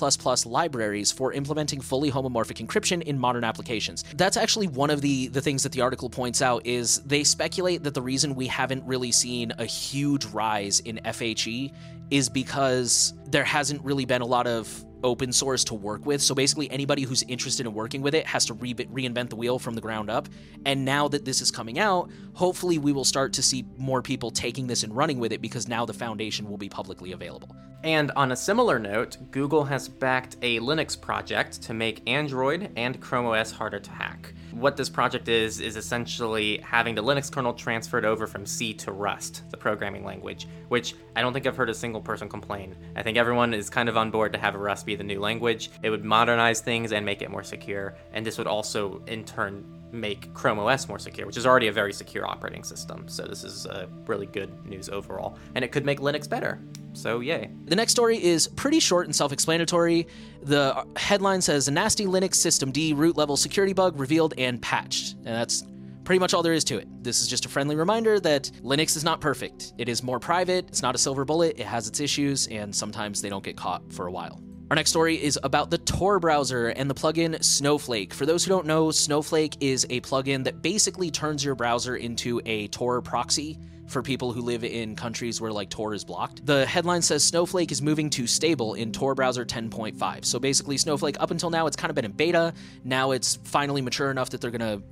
libraries 0.45 1.13
for 1.13 1.31
implementing 1.31 1.79
fully 1.79 2.11
homomorphic 2.11 2.65
encryption 2.65 3.01
in 3.03 3.17
modern 3.17 3.45
applications. 3.45 4.03
That's 4.15 4.35
actually 4.35 4.67
one 4.67 4.89
of 4.89 4.99
the, 4.99 5.29
the 5.29 5.39
things 5.39 5.63
that 5.63 5.71
the 5.71 5.79
article 5.79 6.09
points 6.09 6.41
out 6.41 6.65
is 6.65 6.99
they 7.03 7.23
speculate 7.23 7.83
that 7.83 7.93
the 7.93 8.01
reason 8.01 8.35
we 8.35 8.47
haven't 8.47 8.83
really 8.85 9.13
seen 9.13 9.53
a 9.57 9.65
huge 9.65 10.25
rise 10.25 10.81
in 10.81 10.99
FHE 11.05 11.71
is 12.11 12.27
because 12.27 13.13
there 13.27 13.45
hasn't 13.45 13.81
really 13.81 14.03
been 14.03 14.21
a 14.21 14.25
lot 14.25 14.45
of 14.45 14.85
open 15.03 15.31
source 15.31 15.63
to 15.65 15.73
work 15.73 16.05
with. 16.05 16.21
So 16.21 16.35
basically, 16.35 16.69
anybody 16.71 17.03
who's 17.03 17.23
interested 17.23 17.65
in 17.65 17.73
working 17.73 18.01
with 18.01 18.15
it 18.15 18.25
has 18.25 18.45
to 18.45 18.53
re- 18.53 18.73
reinvent 18.73 19.29
the 19.29 19.35
wheel 19.35 19.59
from 19.59 19.75
the 19.75 19.81
ground 19.81 20.09
up. 20.09 20.29
And 20.65 20.85
now 20.85 21.07
that 21.09 21.25
this 21.25 21.41
is 21.41 21.51
coming 21.51 21.79
out, 21.79 22.09
hopefully, 22.33 22.77
we 22.77 22.91
will 22.91 23.05
start 23.05 23.33
to 23.33 23.43
see 23.43 23.65
more 23.77 24.01
people 24.01 24.31
taking 24.31 24.67
this 24.67 24.83
and 24.83 24.95
running 24.95 25.19
with 25.19 25.31
it 25.31 25.41
because 25.41 25.67
now 25.67 25.85
the 25.85 25.93
foundation 25.93 26.49
will 26.49 26.57
be 26.57 26.69
publicly 26.69 27.11
available. 27.11 27.55
And 27.83 28.11
on 28.11 28.31
a 28.31 28.35
similar 28.35 28.77
note, 28.77 29.17
Google 29.31 29.63
has 29.63 29.87
backed 29.87 30.35
a 30.41 30.59
Linux 30.59 30.99
project 30.99 31.61
to 31.63 31.73
make 31.73 32.07
Android 32.07 32.71
and 32.75 32.99
Chrome 32.99 33.25
OS 33.27 33.51
harder 33.51 33.79
to 33.79 33.91
hack. 33.91 34.33
What 34.51 34.77
this 34.77 34.89
project 34.89 35.27
is, 35.27 35.59
is 35.59 35.75
essentially 35.75 36.57
having 36.57 36.95
the 36.95 37.03
Linux 37.03 37.31
kernel 37.31 37.53
transferred 37.53 38.03
over 38.03 38.25
from 38.25 38.45
C 38.45 38.73
to 38.75 38.91
Rust, 38.91 39.43
the 39.51 39.57
programming 39.57 40.03
language, 40.03 40.47
which 40.69 40.95
I 41.15 41.21
don't 41.21 41.33
think 41.33 41.45
I've 41.45 41.55
heard 41.55 41.69
a 41.69 41.73
single 41.73 42.01
person 42.01 42.27
complain. 42.27 42.75
I 42.95 43.03
think 43.03 43.17
everyone 43.17 43.53
is 43.53 43.69
kind 43.69 43.87
of 43.87 43.95
on 43.95 44.09
board 44.09 44.33
to 44.33 44.39
have 44.39 44.55
Rust 44.55 44.85
be 44.85 44.95
the 44.95 45.03
new 45.03 45.19
language. 45.19 45.69
It 45.83 45.91
would 45.91 46.03
modernize 46.03 46.61
things 46.61 46.91
and 46.93 47.05
make 47.05 47.21
it 47.21 47.29
more 47.29 47.43
secure, 47.43 47.95
and 48.11 48.25
this 48.25 48.37
would 48.37 48.47
also, 48.47 49.03
in 49.07 49.23
turn, 49.23 49.78
make 49.91 50.33
Chrome 50.33 50.59
OS 50.59 50.87
more 50.87 50.99
secure, 50.99 51.25
which 51.25 51.37
is 51.37 51.45
already 51.45 51.67
a 51.67 51.71
very 51.71 51.93
secure 51.93 52.27
operating 52.27 52.63
system. 52.63 53.07
So 53.07 53.23
this 53.23 53.43
is 53.43 53.65
uh, 53.65 53.87
really 54.05 54.25
good 54.25 54.65
news 54.65 54.89
overall, 54.89 55.37
and 55.55 55.65
it 55.65 55.71
could 55.71 55.85
make 55.85 55.99
Linux 55.99 56.29
better. 56.29 56.61
So 56.93 57.19
yay. 57.19 57.49
The 57.65 57.75
next 57.75 57.91
story 57.91 58.21
is 58.23 58.47
pretty 58.47 58.79
short 58.79 59.05
and 59.05 59.15
self-explanatory. 59.15 60.07
The 60.43 60.85
headline 60.95 61.41
says 61.41 61.67
a 61.67 61.71
nasty 61.71 62.05
Linux 62.05 62.35
systemd 62.35 62.97
root 62.97 63.17
level 63.17 63.37
security 63.37 63.73
bug 63.73 63.99
revealed 63.99 64.33
and 64.37 64.61
patched, 64.61 65.13
and 65.13 65.35
that's 65.35 65.63
pretty 66.03 66.19
much 66.19 66.33
all 66.33 66.41
there 66.41 66.53
is 66.53 66.63
to 66.65 66.77
it. 66.77 66.87
This 67.03 67.21
is 67.21 67.27
just 67.27 67.45
a 67.45 67.49
friendly 67.49 67.75
reminder 67.75 68.19
that 68.21 68.51
Linux 68.63 68.97
is 68.97 69.03
not 69.03 69.21
perfect. 69.21 69.73
It 69.77 69.87
is 69.87 70.01
more 70.01 70.19
private, 70.19 70.67
it's 70.67 70.81
not 70.81 70.95
a 70.95 70.97
silver 70.97 71.23
bullet, 71.23 71.59
it 71.59 71.65
has 71.65 71.87
its 71.87 71.99
issues, 71.99 72.47
and 72.47 72.75
sometimes 72.75 73.21
they 73.21 73.29
don't 73.29 73.43
get 73.43 73.55
caught 73.55 73.93
for 73.93 74.07
a 74.07 74.11
while. 74.11 74.41
Our 74.69 74.75
next 74.75 74.91
story 74.91 75.15
is 75.15 75.39
about 75.41 75.71
the 75.71 75.79
Tor 75.79 76.19
browser 76.19 76.67
and 76.67 76.87
the 76.87 76.93
plugin 76.93 77.43
Snowflake. 77.43 78.13
For 78.13 78.27
those 78.27 78.45
who 78.45 78.49
don't 78.49 78.67
know, 78.67 78.91
Snowflake 78.91 79.57
is 79.61 79.87
a 79.89 79.99
plugin 80.01 80.43
that 80.43 80.61
basically 80.61 81.09
turns 81.09 81.43
your 81.43 81.55
browser 81.55 81.95
into 81.95 82.39
a 82.45 82.67
Tor 82.67 83.01
proxy 83.01 83.57
for 83.87 84.03
people 84.03 84.31
who 84.31 84.41
live 84.41 84.63
in 84.63 84.95
countries 84.95 85.41
where 85.41 85.51
like 85.51 85.71
Tor 85.71 85.95
is 85.95 86.03
blocked. 86.03 86.45
The 86.45 86.67
headline 86.67 87.01
says 87.01 87.23
Snowflake 87.23 87.71
is 87.71 87.81
moving 87.81 88.11
to 88.11 88.27
stable 88.27 88.75
in 88.75 88.91
Tor 88.91 89.15
browser 89.15 89.43
10.5. 89.43 90.23
So 90.23 90.37
basically 90.37 90.77
Snowflake 90.77 91.15
up 91.19 91.31
until 91.31 91.49
now 91.49 91.65
it's 91.65 91.75
kind 91.75 91.89
of 91.89 91.95
been 91.95 92.05
in 92.05 92.11
beta. 92.11 92.53
Now 92.83 93.09
it's 93.09 93.37
finally 93.45 93.81
mature 93.81 94.11
enough 94.11 94.29
that 94.29 94.39
they're 94.39 94.51
going 94.51 94.79
to 94.79 94.83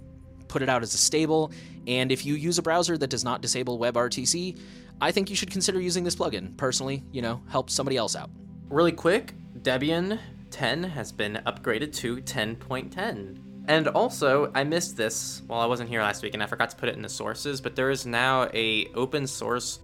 put 0.48 0.64
it 0.64 0.70
out 0.70 0.82
as 0.82 0.96
a 0.96 0.98
stable. 0.98 1.52
And 1.86 2.12
if 2.12 2.26
you 2.26 2.34
use 2.34 2.58
a 2.58 2.64
browser 2.64 2.98
that 2.98 3.12
does 3.12 3.24
not 3.24 3.44
disable 3.44 3.78
WebRTC, 3.78 4.58
I 5.00 5.12
think 5.12 5.30
you 5.30 5.36
should 5.36 5.52
consider 5.52 5.80
using 5.80 6.04
this 6.04 6.16
plugin. 6.16 6.58
Personally, 6.58 7.04
you 7.12 7.22
know, 7.22 7.44
help 7.48 7.70
somebody 7.70 7.96
else 7.96 8.16
out. 8.16 8.32
Really 8.70 8.92
quick, 8.92 9.34
Debian 9.62 10.20
10 10.52 10.84
has 10.84 11.12
been 11.12 11.42
upgraded 11.46 11.94
to 11.96 12.18
10.10. 12.18 13.38
And 13.68 13.88
also, 13.90 14.52
I 14.56 14.64
missed 14.64 14.96
this 14.96 15.42
while 15.48 15.60
I 15.60 15.66
wasn't 15.66 15.90
here 15.90 16.02
last 16.02 16.24
week 16.24 16.34
and 16.34 16.42
I 16.42 16.46
forgot 16.46 16.70
to 16.70 16.76
put 16.78 16.90
it 16.90 16.96
in 16.96 17.02
the 17.02 17.10
sources, 17.10 17.60
but 17.60 17.76
there 17.76 17.90
is 17.90 18.06
now 18.06 18.50
a 18.54 18.88
open 18.96 19.28
source 19.28 19.80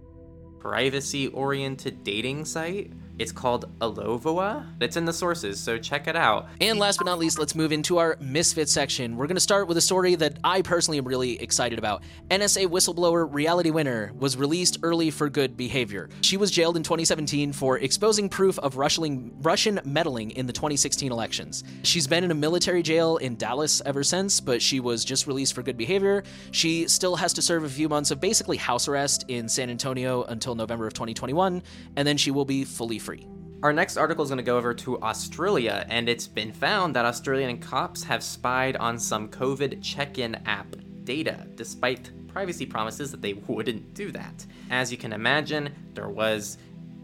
privacy 0.58 1.28
oriented 1.28 2.02
dating 2.02 2.46
site 2.46 2.90
it's 3.18 3.32
called 3.32 3.78
Alovoa. 3.78 4.66
It's 4.80 4.96
in 4.96 5.04
the 5.04 5.12
sources, 5.12 5.60
so 5.60 5.78
check 5.78 6.08
it 6.08 6.16
out. 6.16 6.48
And 6.60 6.78
last 6.78 6.98
but 6.98 7.06
not 7.06 7.18
least, 7.18 7.38
let's 7.38 7.54
move 7.54 7.70
into 7.70 7.98
our 7.98 8.16
Misfit 8.20 8.68
section. 8.68 9.16
We're 9.16 9.28
going 9.28 9.36
to 9.36 9.40
start 9.40 9.68
with 9.68 9.76
a 9.76 9.80
story 9.80 10.16
that 10.16 10.38
I 10.42 10.62
personally 10.62 10.98
am 10.98 11.06
really 11.06 11.40
excited 11.40 11.78
about. 11.78 12.02
NSA 12.30 12.66
whistleblower 12.66 13.32
Reality 13.32 13.70
Winner 13.70 14.12
was 14.18 14.36
released 14.36 14.78
early 14.82 15.10
for 15.10 15.28
good 15.28 15.56
behavior. 15.56 16.08
She 16.22 16.36
was 16.36 16.50
jailed 16.50 16.76
in 16.76 16.82
2017 16.82 17.52
for 17.52 17.78
exposing 17.78 18.28
proof 18.28 18.58
of 18.58 18.76
Russian, 18.76 19.32
Russian 19.42 19.80
meddling 19.84 20.32
in 20.32 20.46
the 20.46 20.52
2016 20.52 21.12
elections. 21.12 21.62
She's 21.84 22.08
been 22.08 22.24
in 22.24 22.32
a 22.32 22.34
military 22.34 22.82
jail 22.82 23.18
in 23.18 23.36
Dallas 23.36 23.80
ever 23.86 24.02
since, 24.02 24.40
but 24.40 24.60
she 24.60 24.80
was 24.80 25.04
just 25.04 25.28
released 25.28 25.54
for 25.54 25.62
good 25.62 25.76
behavior. 25.76 26.24
She 26.50 26.88
still 26.88 27.14
has 27.14 27.32
to 27.34 27.42
serve 27.42 27.62
a 27.62 27.68
few 27.68 27.88
months 27.88 28.10
of 28.10 28.20
basically 28.20 28.56
house 28.56 28.88
arrest 28.88 29.24
in 29.28 29.48
San 29.48 29.70
Antonio 29.70 30.24
until 30.24 30.56
November 30.56 30.88
of 30.88 30.94
2021, 30.94 31.62
and 31.94 32.08
then 32.08 32.16
she 32.16 32.32
will 32.32 32.44
be 32.44 32.64
fully 32.64 32.98
free. 33.04 33.28
Our 33.62 33.72
next 33.72 33.96
article 33.96 34.24
is 34.24 34.30
going 34.30 34.38
to 34.38 34.42
go 34.42 34.56
over 34.56 34.74
to 34.74 35.00
Australia, 35.00 35.86
and 35.88 36.08
it's 36.08 36.26
been 36.26 36.52
found 36.52 36.96
that 36.96 37.04
Australian 37.04 37.58
cops 37.58 38.02
have 38.04 38.22
spied 38.22 38.76
on 38.76 38.98
some 38.98 39.28
COVID 39.28 39.82
check 39.82 40.18
in 40.18 40.34
app 40.46 40.74
data, 41.04 41.46
despite 41.54 42.10
privacy 42.28 42.66
promises 42.66 43.10
that 43.10 43.22
they 43.22 43.32
wouldn't 43.46 43.94
do 43.94 44.10
that. 44.12 44.44
As 44.70 44.90
you 44.90 44.98
can 44.98 45.12
imagine, 45.12 45.72
there 45.94 46.08
was 46.08 46.58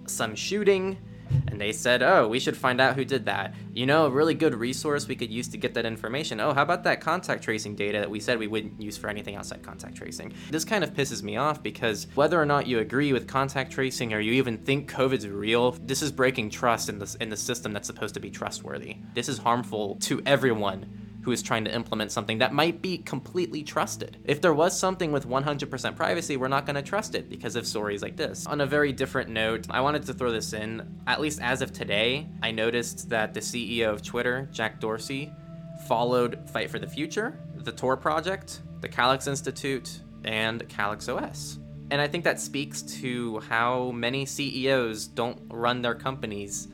some 0.06 0.34
shooting 0.34 0.98
and 1.48 1.60
they 1.60 1.72
said, 1.72 2.02
oh, 2.02 2.28
we 2.28 2.38
should 2.38 2.56
find 2.56 2.80
out 2.80 2.96
who 2.96 3.04
did 3.04 3.26
that. 3.26 3.54
You 3.72 3.86
know, 3.86 4.06
a 4.06 4.10
really 4.10 4.34
good 4.34 4.54
resource 4.54 5.06
we 5.06 5.16
could 5.16 5.30
use 5.30 5.48
to 5.48 5.58
get 5.58 5.74
that 5.74 5.86
information. 5.86 6.40
Oh, 6.40 6.52
how 6.52 6.62
about 6.62 6.84
that 6.84 7.00
contact 7.00 7.44
tracing 7.44 7.74
data 7.74 7.98
that 7.98 8.10
we 8.10 8.20
said 8.20 8.38
we 8.38 8.46
wouldn't 8.46 8.80
use 8.80 8.96
for 8.96 9.08
anything 9.08 9.36
outside 9.36 9.62
contact 9.62 9.96
tracing? 9.96 10.32
This 10.50 10.64
kind 10.64 10.84
of 10.84 10.94
pisses 10.94 11.22
me 11.22 11.36
off 11.36 11.62
because 11.62 12.06
whether 12.14 12.40
or 12.40 12.46
not 12.46 12.66
you 12.66 12.78
agree 12.78 13.12
with 13.12 13.26
contact 13.26 13.72
tracing 13.72 14.12
or 14.12 14.20
you 14.20 14.32
even 14.32 14.58
think 14.58 14.90
COVID's 14.90 15.28
real, 15.28 15.72
this 15.82 16.02
is 16.02 16.12
breaking 16.12 16.50
trust 16.50 16.88
in 16.88 16.98
the, 16.98 17.16
in 17.20 17.30
the 17.30 17.36
system 17.36 17.72
that's 17.72 17.86
supposed 17.86 18.14
to 18.14 18.20
be 18.20 18.30
trustworthy. 18.30 18.96
This 19.14 19.28
is 19.28 19.38
harmful 19.38 19.96
to 20.02 20.22
everyone 20.26 21.10
who 21.22 21.33
is 21.33 21.42
trying 21.42 21.64
to 21.64 21.74
implement 21.74 22.11
something 22.12 22.38
that 22.38 22.52
might 22.52 22.80
be 22.80 22.98
completely 22.98 23.62
trusted. 23.62 24.16
If 24.24 24.40
there 24.40 24.54
was 24.54 24.78
something 24.78 25.12
with 25.12 25.28
100% 25.28 25.96
privacy, 25.96 26.37
we're 26.37 26.48
not 26.48 26.66
going 26.66 26.76
to 26.76 26.83
trust 26.83 27.14
it 27.14 27.28
because 27.28 27.56
of 27.56 27.66
stories 27.66 28.02
like 28.02 28.16
this. 28.16 28.46
On 28.46 28.61
a 28.61 28.66
very 28.66 28.92
different 28.92 29.28
note, 29.28 29.66
I 29.70 29.80
wanted 29.83 30.06
to 30.06 30.14
throw 30.14 30.33
this 30.33 30.52
in. 30.52 31.00
At 31.06 31.20
least 31.20 31.40
as 31.42 31.61
of 31.62 31.72
today, 31.72 32.26
I 32.42 32.50
noticed 32.50 33.11
that 33.11 33.35
the 33.35 33.40
CEO 33.40 33.90
of 33.90 34.02
Twitter, 34.02 34.48
Jack 34.50 34.80
Dorsey, 34.80 35.30
followed 35.87 36.48
Fight 36.50 36.70
for 36.70 36.78
the 36.78 36.87
Future, 36.87 37.38
the 37.54 37.72
Tor 37.72 37.96
Project, 37.96 38.62
the 38.80 38.88
Calyx 38.88 39.26
Institute, 39.26 40.00
and 40.24 40.66
Calyx 40.68 41.09
OS. 41.09 41.59
And 41.90 42.00
I 42.00 42.06
think 42.06 42.24
that 42.24 42.40
speaks 42.40 42.83
to 43.00 43.40
how 43.40 43.90
many 43.90 44.24
CEOs 44.24 45.09
don't 45.09 45.40
run 45.50 45.83
their 45.83 45.94
companies 45.94 46.68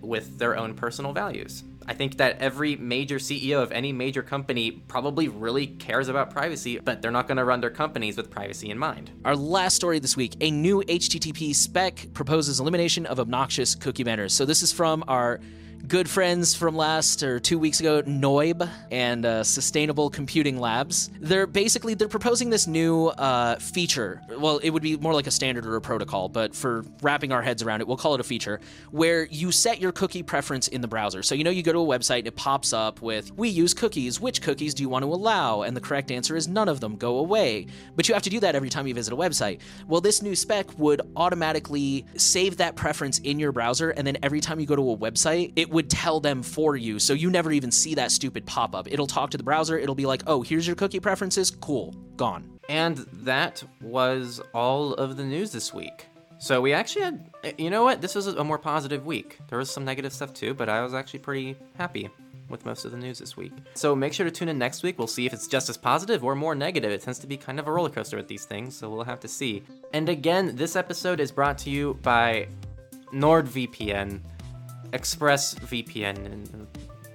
with 0.00 0.38
their 0.38 0.56
own 0.56 0.74
personal 0.74 1.12
values. 1.12 1.64
I 1.86 1.94
think 1.94 2.16
that 2.18 2.38
every 2.38 2.76
major 2.76 3.16
CEO 3.16 3.62
of 3.62 3.72
any 3.72 3.92
major 3.92 4.22
company 4.22 4.70
probably 4.70 5.28
really 5.28 5.66
cares 5.66 6.08
about 6.08 6.30
privacy, 6.30 6.78
but 6.78 7.02
they're 7.02 7.10
not 7.10 7.26
going 7.26 7.38
to 7.38 7.44
run 7.44 7.60
their 7.60 7.70
companies 7.70 8.16
with 8.16 8.30
privacy 8.30 8.70
in 8.70 8.78
mind. 8.78 9.10
Our 9.24 9.36
last 9.36 9.76
story 9.76 9.98
this 9.98 10.16
week 10.16 10.36
a 10.40 10.50
new 10.50 10.82
HTTP 10.82 11.54
spec 11.54 12.06
proposes 12.14 12.60
elimination 12.60 13.06
of 13.06 13.20
obnoxious 13.20 13.74
cookie 13.74 14.04
banners. 14.04 14.32
So, 14.34 14.44
this 14.44 14.62
is 14.62 14.72
from 14.72 15.04
our 15.08 15.40
good 15.88 16.08
friends 16.08 16.54
from 16.54 16.76
last 16.76 17.22
or 17.22 17.40
two 17.40 17.58
weeks 17.58 17.80
ago, 17.80 18.02
noyb 18.02 18.68
and 18.90 19.26
uh, 19.26 19.42
Sustainable 19.42 20.10
Computing 20.10 20.58
Labs. 20.58 21.10
They're 21.20 21.46
basically 21.46 21.94
they're 21.94 22.08
proposing 22.08 22.50
this 22.50 22.66
new 22.66 23.08
uh, 23.08 23.56
feature. 23.56 24.22
Well, 24.38 24.58
it 24.58 24.70
would 24.70 24.82
be 24.82 24.96
more 24.96 25.12
like 25.12 25.26
a 25.26 25.30
standard 25.30 25.66
or 25.66 25.76
a 25.76 25.80
protocol, 25.80 26.28
but 26.28 26.54
for 26.54 26.84
wrapping 27.02 27.32
our 27.32 27.42
heads 27.42 27.62
around 27.62 27.80
it, 27.80 27.88
we'll 27.88 27.96
call 27.96 28.14
it 28.14 28.20
a 28.20 28.24
feature 28.24 28.60
where 28.90 29.26
you 29.26 29.50
set 29.50 29.80
your 29.80 29.92
cookie 29.92 30.22
preference 30.22 30.68
in 30.68 30.80
the 30.80 30.88
browser. 30.88 31.22
So 31.22 31.34
you 31.34 31.44
know 31.44 31.50
you 31.50 31.62
go 31.62 31.72
to 31.72 31.80
a 31.80 31.98
website 31.98 32.20
and 32.20 32.28
it 32.28 32.36
pops 32.36 32.72
up 32.72 33.02
with 33.02 33.32
"We 33.36 33.48
use 33.48 33.74
cookies. 33.74 34.20
Which 34.20 34.40
cookies 34.40 34.74
do 34.74 34.82
you 34.82 34.88
want 34.88 35.04
to 35.04 35.12
allow?" 35.12 35.62
And 35.62 35.76
the 35.76 35.80
correct 35.80 36.10
answer 36.10 36.36
is 36.36 36.46
none 36.46 36.68
of 36.68 36.80
them. 36.80 36.96
Go 36.96 37.18
away. 37.18 37.66
But 37.96 38.08
you 38.08 38.14
have 38.14 38.22
to 38.22 38.30
do 38.30 38.40
that 38.40 38.54
every 38.54 38.70
time 38.70 38.86
you 38.86 38.94
visit 38.94 39.12
a 39.12 39.16
website. 39.16 39.60
Well, 39.88 40.00
this 40.00 40.22
new 40.22 40.36
spec 40.36 40.78
would 40.78 41.00
automatically 41.16 42.06
save 42.16 42.58
that 42.58 42.76
preference 42.76 43.18
in 43.18 43.38
your 43.38 43.52
browser, 43.52 43.90
and 43.90 44.06
then 44.06 44.18
every 44.22 44.40
time 44.40 44.60
you 44.60 44.66
go 44.66 44.76
to 44.76 44.90
a 44.90 44.96
website, 44.96 45.52
it 45.56 45.71
would 45.72 45.90
tell 45.90 46.20
them 46.20 46.42
for 46.42 46.76
you 46.76 46.98
so 46.98 47.12
you 47.12 47.30
never 47.30 47.50
even 47.50 47.70
see 47.70 47.94
that 47.94 48.12
stupid 48.12 48.46
pop 48.46 48.74
up. 48.74 48.86
It'll 48.90 49.06
talk 49.06 49.30
to 49.30 49.36
the 49.36 49.42
browser, 49.42 49.78
it'll 49.78 49.94
be 49.94 50.06
like, 50.06 50.22
oh, 50.26 50.42
here's 50.42 50.66
your 50.66 50.76
cookie 50.76 51.00
preferences, 51.00 51.50
cool, 51.50 51.94
gone. 52.16 52.58
And 52.68 52.98
that 53.12 53.62
was 53.80 54.40
all 54.54 54.94
of 54.94 55.16
the 55.16 55.24
news 55.24 55.52
this 55.52 55.74
week. 55.74 56.06
So 56.38 56.60
we 56.60 56.72
actually 56.72 57.02
had, 57.02 57.30
you 57.56 57.70
know 57.70 57.84
what? 57.84 58.00
This 58.00 58.14
was 58.14 58.26
a 58.26 58.42
more 58.42 58.58
positive 58.58 59.06
week. 59.06 59.38
There 59.48 59.58
was 59.58 59.70
some 59.70 59.84
negative 59.84 60.12
stuff 60.12 60.34
too, 60.34 60.54
but 60.54 60.68
I 60.68 60.82
was 60.82 60.92
actually 60.92 61.20
pretty 61.20 61.56
happy 61.76 62.10
with 62.48 62.66
most 62.66 62.84
of 62.84 62.90
the 62.90 62.96
news 62.96 63.18
this 63.18 63.36
week. 63.36 63.52
So 63.74 63.94
make 63.96 64.12
sure 64.12 64.24
to 64.24 64.30
tune 64.30 64.48
in 64.48 64.58
next 64.58 64.82
week. 64.82 64.98
We'll 64.98 65.06
see 65.06 65.26
if 65.26 65.32
it's 65.32 65.46
just 65.46 65.68
as 65.68 65.76
positive 65.76 66.24
or 66.24 66.34
more 66.34 66.54
negative. 66.54 66.90
It 66.90 67.00
tends 67.00 67.18
to 67.20 67.26
be 67.26 67.36
kind 67.36 67.58
of 67.58 67.66
a 67.66 67.72
roller 67.72 67.90
coaster 67.90 68.16
with 68.16 68.28
these 68.28 68.44
things, 68.44 68.76
so 68.76 68.90
we'll 68.90 69.04
have 69.04 69.20
to 69.20 69.28
see. 69.28 69.62
And 69.92 70.08
again, 70.08 70.54
this 70.56 70.76
episode 70.76 71.20
is 71.20 71.32
brought 71.32 71.58
to 71.58 71.70
you 71.70 71.98
by 72.02 72.48
NordVPN. 73.12 74.20
ExpressVPN 74.92 76.26
and 76.26 76.66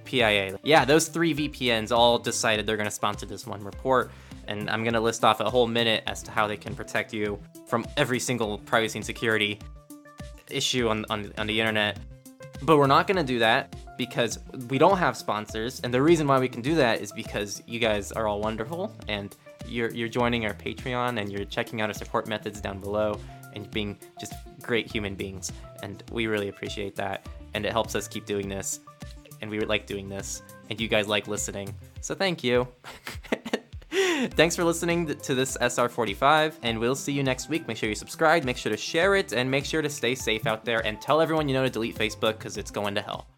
PIA. 0.08 0.58
Yeah, 0.62 0.84
those 0.84 1.08
three 1.08 1.34
VPNs 1.34 1.92
all 1.92 2.18
decided 2.18 2.66
they're 2.66 2.76
going 2.76 2.88
to 2.88 2.90
sponsor 2.90 3.26
this 3.26 3.46
one 3.46 3.62
report, 3.62 4.10
and 4.46 4.68
I'm 4.70 4.82
going 4.82 4.94
to 4.94 5.00
list 5.00 5.24
off 5.24 5.40
a 5.40 5.50
whole 5.50 5.66
minute 5.66 6.02
as 6.06 6.22
to 6.24 6.30
how 6.30 6.46
they 6.46 6.56
can 6.56 6.74
protect 6.74 7.12
you 7.12 7.38
from 7.66 7.86
every 7.96 8.18
single 8.18 8.58
privacy 8.58 8.98
and 8.98 9.06
security 9.06 9.58
issue 10.50 10.88
on, 10.88 11.04
on, 11.10 11.32
on 11.36 11.46
the 11.46 11.60
internet. 11.60 11.98
But 12.62 12.78
we're 12.78 12.86
not 12.86 13.06
going 13.06 13.18
to 13.18 13.22
do 13.22 13.38
that 13.40 13.76
because 13.98 14.38
we 14.68 14.78
don't 14.78 14.96
have 14.96 15.16
sponsors, 15.16 15.80
and 15.80 15.92
the 15.92 16.02
reason 16.02 16.26
why 16.26 16.38
we 16.38 16.48
can 16.48 16.62
do 16.62 16.74
that 16.76 17.00
is 17.00 17.12
because 17.12 17.62
you 17.66 17.78
guys 17.78 18.10
are 18.12 18.26
all 18.26 18.40
wonderful, 18.40 18.94
and 19.08 19.36
you're, 19.66 19.90
you're 19.90 20.08
joining 20.08 20.46
our 20.46 20.54
Patreon, 20.54 21.20
and 21.20 21.30
you're 21.30 21.44
checking 21.44 21.80
out 21.80 21.90
our 21.90 21.94
support 21.94 22.26
methods 22.26 22.60
down 22.60 22.80
below, 22.80 23.20
and 23.54 23.70
being 23.70 23.98
just 24.18 24.32
great 24.62 24.90
human 24.90 25.14
beings, 25.14 25.52
and 25.82 26.02
we 26.10 26.26
really 26.26 26.48
appreciate 26.48 26.96
that 26.96 27.26
and 27.54 27.64
it 27.64 27.72
helps 27.72 27.94
us 27.94 28.08
keep 28.08 28.26
doing 28.26 28.48
this. 28.48 28.80
And 29.40 29.50
we 29.50 29.60
like 29.60 29.86
doing 29.86 30.08
this, 30.08 30.42
and 30.68 30.80
you 30.80 30.88
guys 30.88 31.06
like 31.06 31.28
listening. 31.28 31.74
So 32.00 32.14
thank 32.14 32.42
you. 32.42 32.66
Thanks 33.90 34.56
for 34.56 34.64
listening 34.64 35.06
to 35.06 35.34
this 35.34 35.56
SR45, 35.58 36.54
and 36.62 36.80
we'll 36.80 36.96
see 36.96 37.12
you 37.12 37.22
next 37.22 37.48
week. 37.48 37.68
Make 37.68 37.76
sure 37.76 37.88
you 37.88 37.94
subscribe, 37.94 38.42
make 38.42 38.56
sure 38.56 38.72
to 38.72 38.76
share 38.76 39.14
it, 39.14 39.32
and 39.32 39.48
make 39.48 39.64
sure 39.64 39.80
to 39.80 39.88
stay 39.88 40.16
safe 40.16 40.44
out 40.44 40.64
there, 40.64 40.84
and 40.84 41.00
tell 41.00 41.20
everyone 41.20 41.48
you 41.48 41.54
know 41.54 41.62
to 41.62 41.70
delete 41.70 41.94
Facebook 41.94 42.38
because 42.38 42.56
it's 42.56 42.72
going 42.72 42.96
to 42.96 43.00
hell. 43.00 43.28